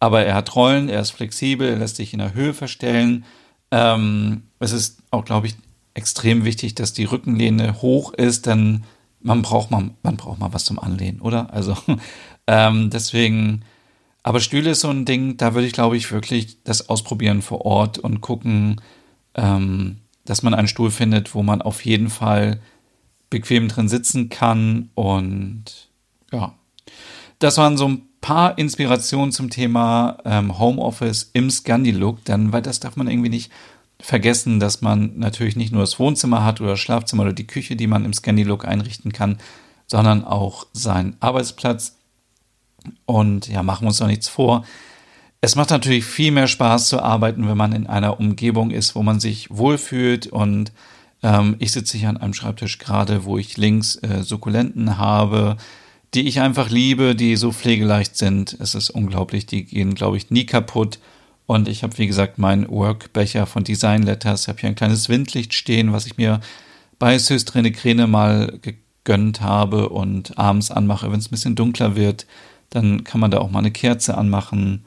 aber 0.00 0.24
er 0.24 0.34
hat 0.34 0.54
Rollen, 0.54 0.88
er 0.88 1.00
ist 1.00 1.10
flexibel, 1.10 1.68
er 1.68 1.78
lässt 1.78 1.96
sich 1.96 2.12
in 2.12 2.18
der 2.18 2.34
Höhe 2.34 2.54
verstellen. 2.54 3.24
Ähm, 3.70 4.44
es 4.58 4.72
ist 4.72 4.98
auch, 5.10 5.24
glaube 5.24 5.46
ich, 5.46 5.54
extrem 5.94 6.44
wichtig, 6.44 6.74
dass 6.74 6.92
die 6.92 7.04
Rückenlehne 7.04 7.80
hoch 7.80 8.12
ist, 8.12 8.46
dann 8.46 8.84
man 9.24 9.42
braucht 9.42 9.70
mal, 9.70 9.90
man 10.02 10.16
braucht 10.16 10.38
mal 10.38 10.52
was 10.52 10.66
zum 10.66 10.78
Anlehnen, 10.78 11.20
oder? 11.20 11.52
Also 11.52 11.76
ähm, 12.46 12.90
deswegen, 12.90 13.62
aber 14.22 14.40
Stühle 14.40 14.70
ist 14.70 14.80
so 14.80 14.90
ein 14.90 15.04
Ding, 15.04 15.36
da 15.36 15.54
würde 15.54 15.66
ich, 15.66 15.72
glaube 15.72 15.96
ich, 15.96 16.12
wirklich 16.12 16.62
das 16.62 16.88
ausprobieren 16.88 17.42
vor 17.42 17.64
Ort 17.64 17.98
und 17.98 18.20
gucken, 18.20 18.80
ähm, 19.34 19.96
dass 20.24 20.42
man 20.42 20.54
einen 20.54 20.68
Stuhl 20.68 20.90
findet, 20.90 21.34
wo 21.34 21.42
man 21.42 21.62
auf 21.62 21.84
jeden 21.84 22.10
Fall 22.10 22.60
bequem 23.30 23.68
drin 23.68 23.88
sitzen 23.88 24.28
kann. 24.28 24.90
Und 24.94 25.88
ja, 26.32 26.54
das 27.38 27.58
waren 27.58 27.76
so 27.76 27.88
ein 27.88 28.02
paar 28.20 28.56
Inspirationen 28.58 29.32
zum 29.32 29.50
Thema 29.50 30.18
ähm, 30.24 30.58
Homeoffice 30.58 31.30
im 31.32 31.50
Scandi-Look, 31.50 32.24
denn 32.24 32.52
weil 32.52 32.62
das 32.62 32.80
darf 32.80 32.96
man 32.96 33.08
irgendwie 33.08 33.28
nicht 33.28 33.52
vergessen, 34.00 34.60
dass 34.60 34.82
man 34.82 35.18
natürlich 35.18 35.56
nicht 35.56 35.72
nur 35.72 35.82
das 35.82 35.98
Wohnzimmer 35.98 36.44
hat 36.44 36.60
oder 36.60 36.70
das 36.70 36.80
Schlafzimmer 36.80 37.24
oder 37.24 37.32
die 37.32 37.46
Küche, 37.46 37.76
die 37.76 37.86
man 37.86 38.04
im 38.04 38.12
Scandy-Look 38.12 38.66
einrichten 38.66 39.12
kann, 39.12 39.38
sondern 39.86 40.24
auch 40.24 40.66
seinen 40.72 41.16
Arbeitsplatz. 41.20 41.96
Und 43.06 43.48
ja, 43.48 43.62
machen 43.62 43.84
wir 43.84 43.88
uns 43.88 43.98
doch 43.98 44.06
nichts 44.06 44.28
vor. 44.28 44.64
Es 45.44 45.56
macht 45.56 45.68
natürlich 45.68 46.06
viel 46.06 46.30
mehr 46.30 46.46
Spaß 46.46 46.88
zu 46.88 47.02
arbeiten, 47.02 47.46
wenn 47.46 47.56
man 47.58 47.74
in 47.74 47.86
einer 47.86 48.18
Umgebung 48.18 48.70
ist, 48.70 48.94
wo 48.94 49.02
man 49.02 49.20
sich 49.20 49.50
wohlfühlt. 49.50 50.26
Und 50.26 50.72
ähm, 51.22 51.56
ich 51.58 51.70
sitze 51.72 51.98
hier 51.98 52.08
an 52.08 52.16
einem 52.16 52.32
Schreibtisch 52.32 52.78
gerade, 52.78 53.26
wo 53.26 53.36
ich 53.36 53.58
links 53.58 53.96
äh, 53.96 54.22
Sukkulenten 54.22 54.96
habe, 54.96 55.58
die 56.14 56.26
ich 56.26 56.40
einfach 56.40 56.70
liebe, 56.70 57.14
die 57.14 57.36
so 57.36 57.52
pflegeleicht 57.52 58.16
sind. 58.16 58.56
Es 58.58 58.74
ist 58.74 58.88
unglaublich, 58.88 59.44
die 59.44 59.66
gehen, 59.66 59.94
glaube 59.94 60.16
ich, 60.16 60.30
nie 60.30 60.46
kaputt. 60.46 60.98
Und 61.44 61.68
ich 61.68 61.82
habe, 61.82 61.98
wie 61.98 62.06
gesagt, 62.06 62.38
meinen 62.38 62.66
Workbecher 62.70 63.44
von 63.44 63.64
Design 63.64 64.02
Letters. 64.02 64.44
Ich 64.44 64.48
habe 64.48 64.60
hier 64.60 64.70
ein 64.70 64.76
kleines 64.76 65.10
Windlicht 65.10 65.52
stehen, 65.52 65.92
was 65.92 66.06
ich 66.06 66.16
mir 66.16 66.40
bei 66.98 67.18
Söstrine 67.18 67.70
Kräne 67.70 68.06
mal 68.06 68.60
gegönnt 68.62 69.42
habe 69.42 69.90
und 69.90 70.38
abends 70.38 70.70
anmache, 70.70 71.12
wenn 71.12 71.18
es 71.18 71.26
ein 71.26 71.32
bisschen 71.32 71.54
dunkler 71.54 71.96
wird. 71.96 72.24
Dann 72.70 73.04
kann 73.04 73.20
man 73.20 73.30
da 73.30 73.40
auch 73.40 73.50
mal 73.50 73.58
eine 73.58 73.72
Kerze 73.72 74.16
anmachen. 74.16 74.86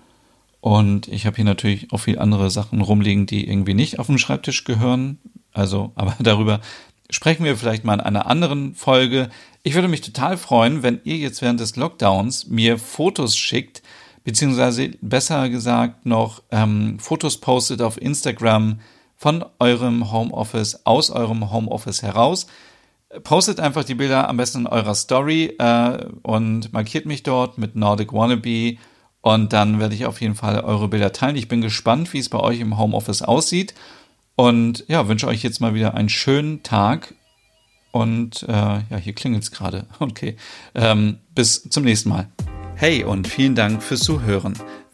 Und 0.60 1.08
ich 1.08 1.26
habe 1.26 1.36
hier 1.36 1.46
natürlich 1.46 1.92
auch 1.92 2.00
viel 2.00 2.20
andere 2.20 2.50
Sachen 2.50 2.82
rumliegen, 2.82 3.26
die 3.26 3.48
irgendwie 3.48 3.74
nicht 3.74 4.00
auf 4.00 4.08
den 4.08 4.18
Schreibtisch 4.18 4.64
gehören. 4.64 5.20
Also, 5.54 5.92
aber 5.96 6.16
darüber 6.20 6.62
sprechen 7.10 7.46
wir 7.46 7.58
vielleicht 7.58 7.84
mal 7.84 7.96
in 7.96 8.02
einer 8.02 8.28
anderen 8.28 8.76
Folge. 8.76 9.30
Ich 9.64 9.76
würde 9.76 9.88
mich 9.88 10.02
total 10.02 10.38
freuen, 10.38 10.84
wenn 10.84 11.00
ihr 11.04 11.18
jetzt 11.18 11.42
während 11.42 11.60
des 11.60 11.76
Lockdowns 11.76 12.48
mir 12.48 12.78
Fotos 12.78 13.38
schickt, 13.38 13.82
beziehungsweise 14.24 14.90
besser 15.02 15.50
gesagt 15.50 16.06
noch 16.06 16.44
ähm, 16.52 17.00
Fotos 17.00 17.38
postet 17.38 17.82
auf 17.82 18.02
Instagram 18.02 18.80
von 19.16 19.46
eurem 19.60 20.12
Homeoffice, 20.12 20.86
aus 20.86 21.10
eurem 21.10 21.52
Homeoffice 21.52 22.04
heraus. 22.04 22.48
Postet 23.24 23.60
einfach 23.60 23.86
die 23.86 23.96
Bilder 23.96 24.28
am 24.28 24.38
besten 24.38 24.60
in 24.60 24.68
eurer 24.68 24.94
Story 24.94 25.56
äh, 25.58 26.06
und 26.24 26.74
markiert 26.74 27.06
mich 27.06 27.24
dort 27.24 27.58
mit 27.58 27.76
Nordic 27.76 28.12
Wannabe 28.12 28.78
und 29.22 29.54
dann 29.54 29.80
werde 29.80 29.96
ich 29.96 30.06
auf 30.06 30.22
jeden 30.22 30.36
Fall 30.36 30.60
eure 30.62 30.88
Bilder 30.88 31.12
teilen. 31.12 31.36
Ich 31.36 31.48
bin 31.48 31.62
gespannt, 31.62 32.14
wie 32.14 32.20
es 32.20 32.30
bei 32.30 32.40
euch 32.40 32.60
im 32.60 32.78
Homeoffice 32.78 33.22
aussieht 33.22 33.74
und 34.36 34.86
ja, 34.88 35.08
wünsche 35.08 35.28
euch 35.28 35.44
jetzt 35.44 35.62
mal 35.62 35.74
wieder 35.74 35.94
einen 35.96 36.10
schönen 36.10 36.64
Tag 36.64 37.14
Und 37.92 38.44
äh, 38.44 38.52
ja, 38.52 38.98
hier 39.02 39.14
klingelt 39.14 39.44
es 39.44 39.52
gerade. 39.52 39.86
Okay. 40.00 40.36
Ähm, 40.76 41.18
bis 41.34 41.64
zum 41.70 41.84
nächsten 41.84 42.10
Mal. 42.10 42.30
Hey 42.76 43.04
und 43.04 43.28
vielen 43.28 43.56
Dank 43.56 43.82
fürs 43.82 44.02
Zuhören. 44.02 44.54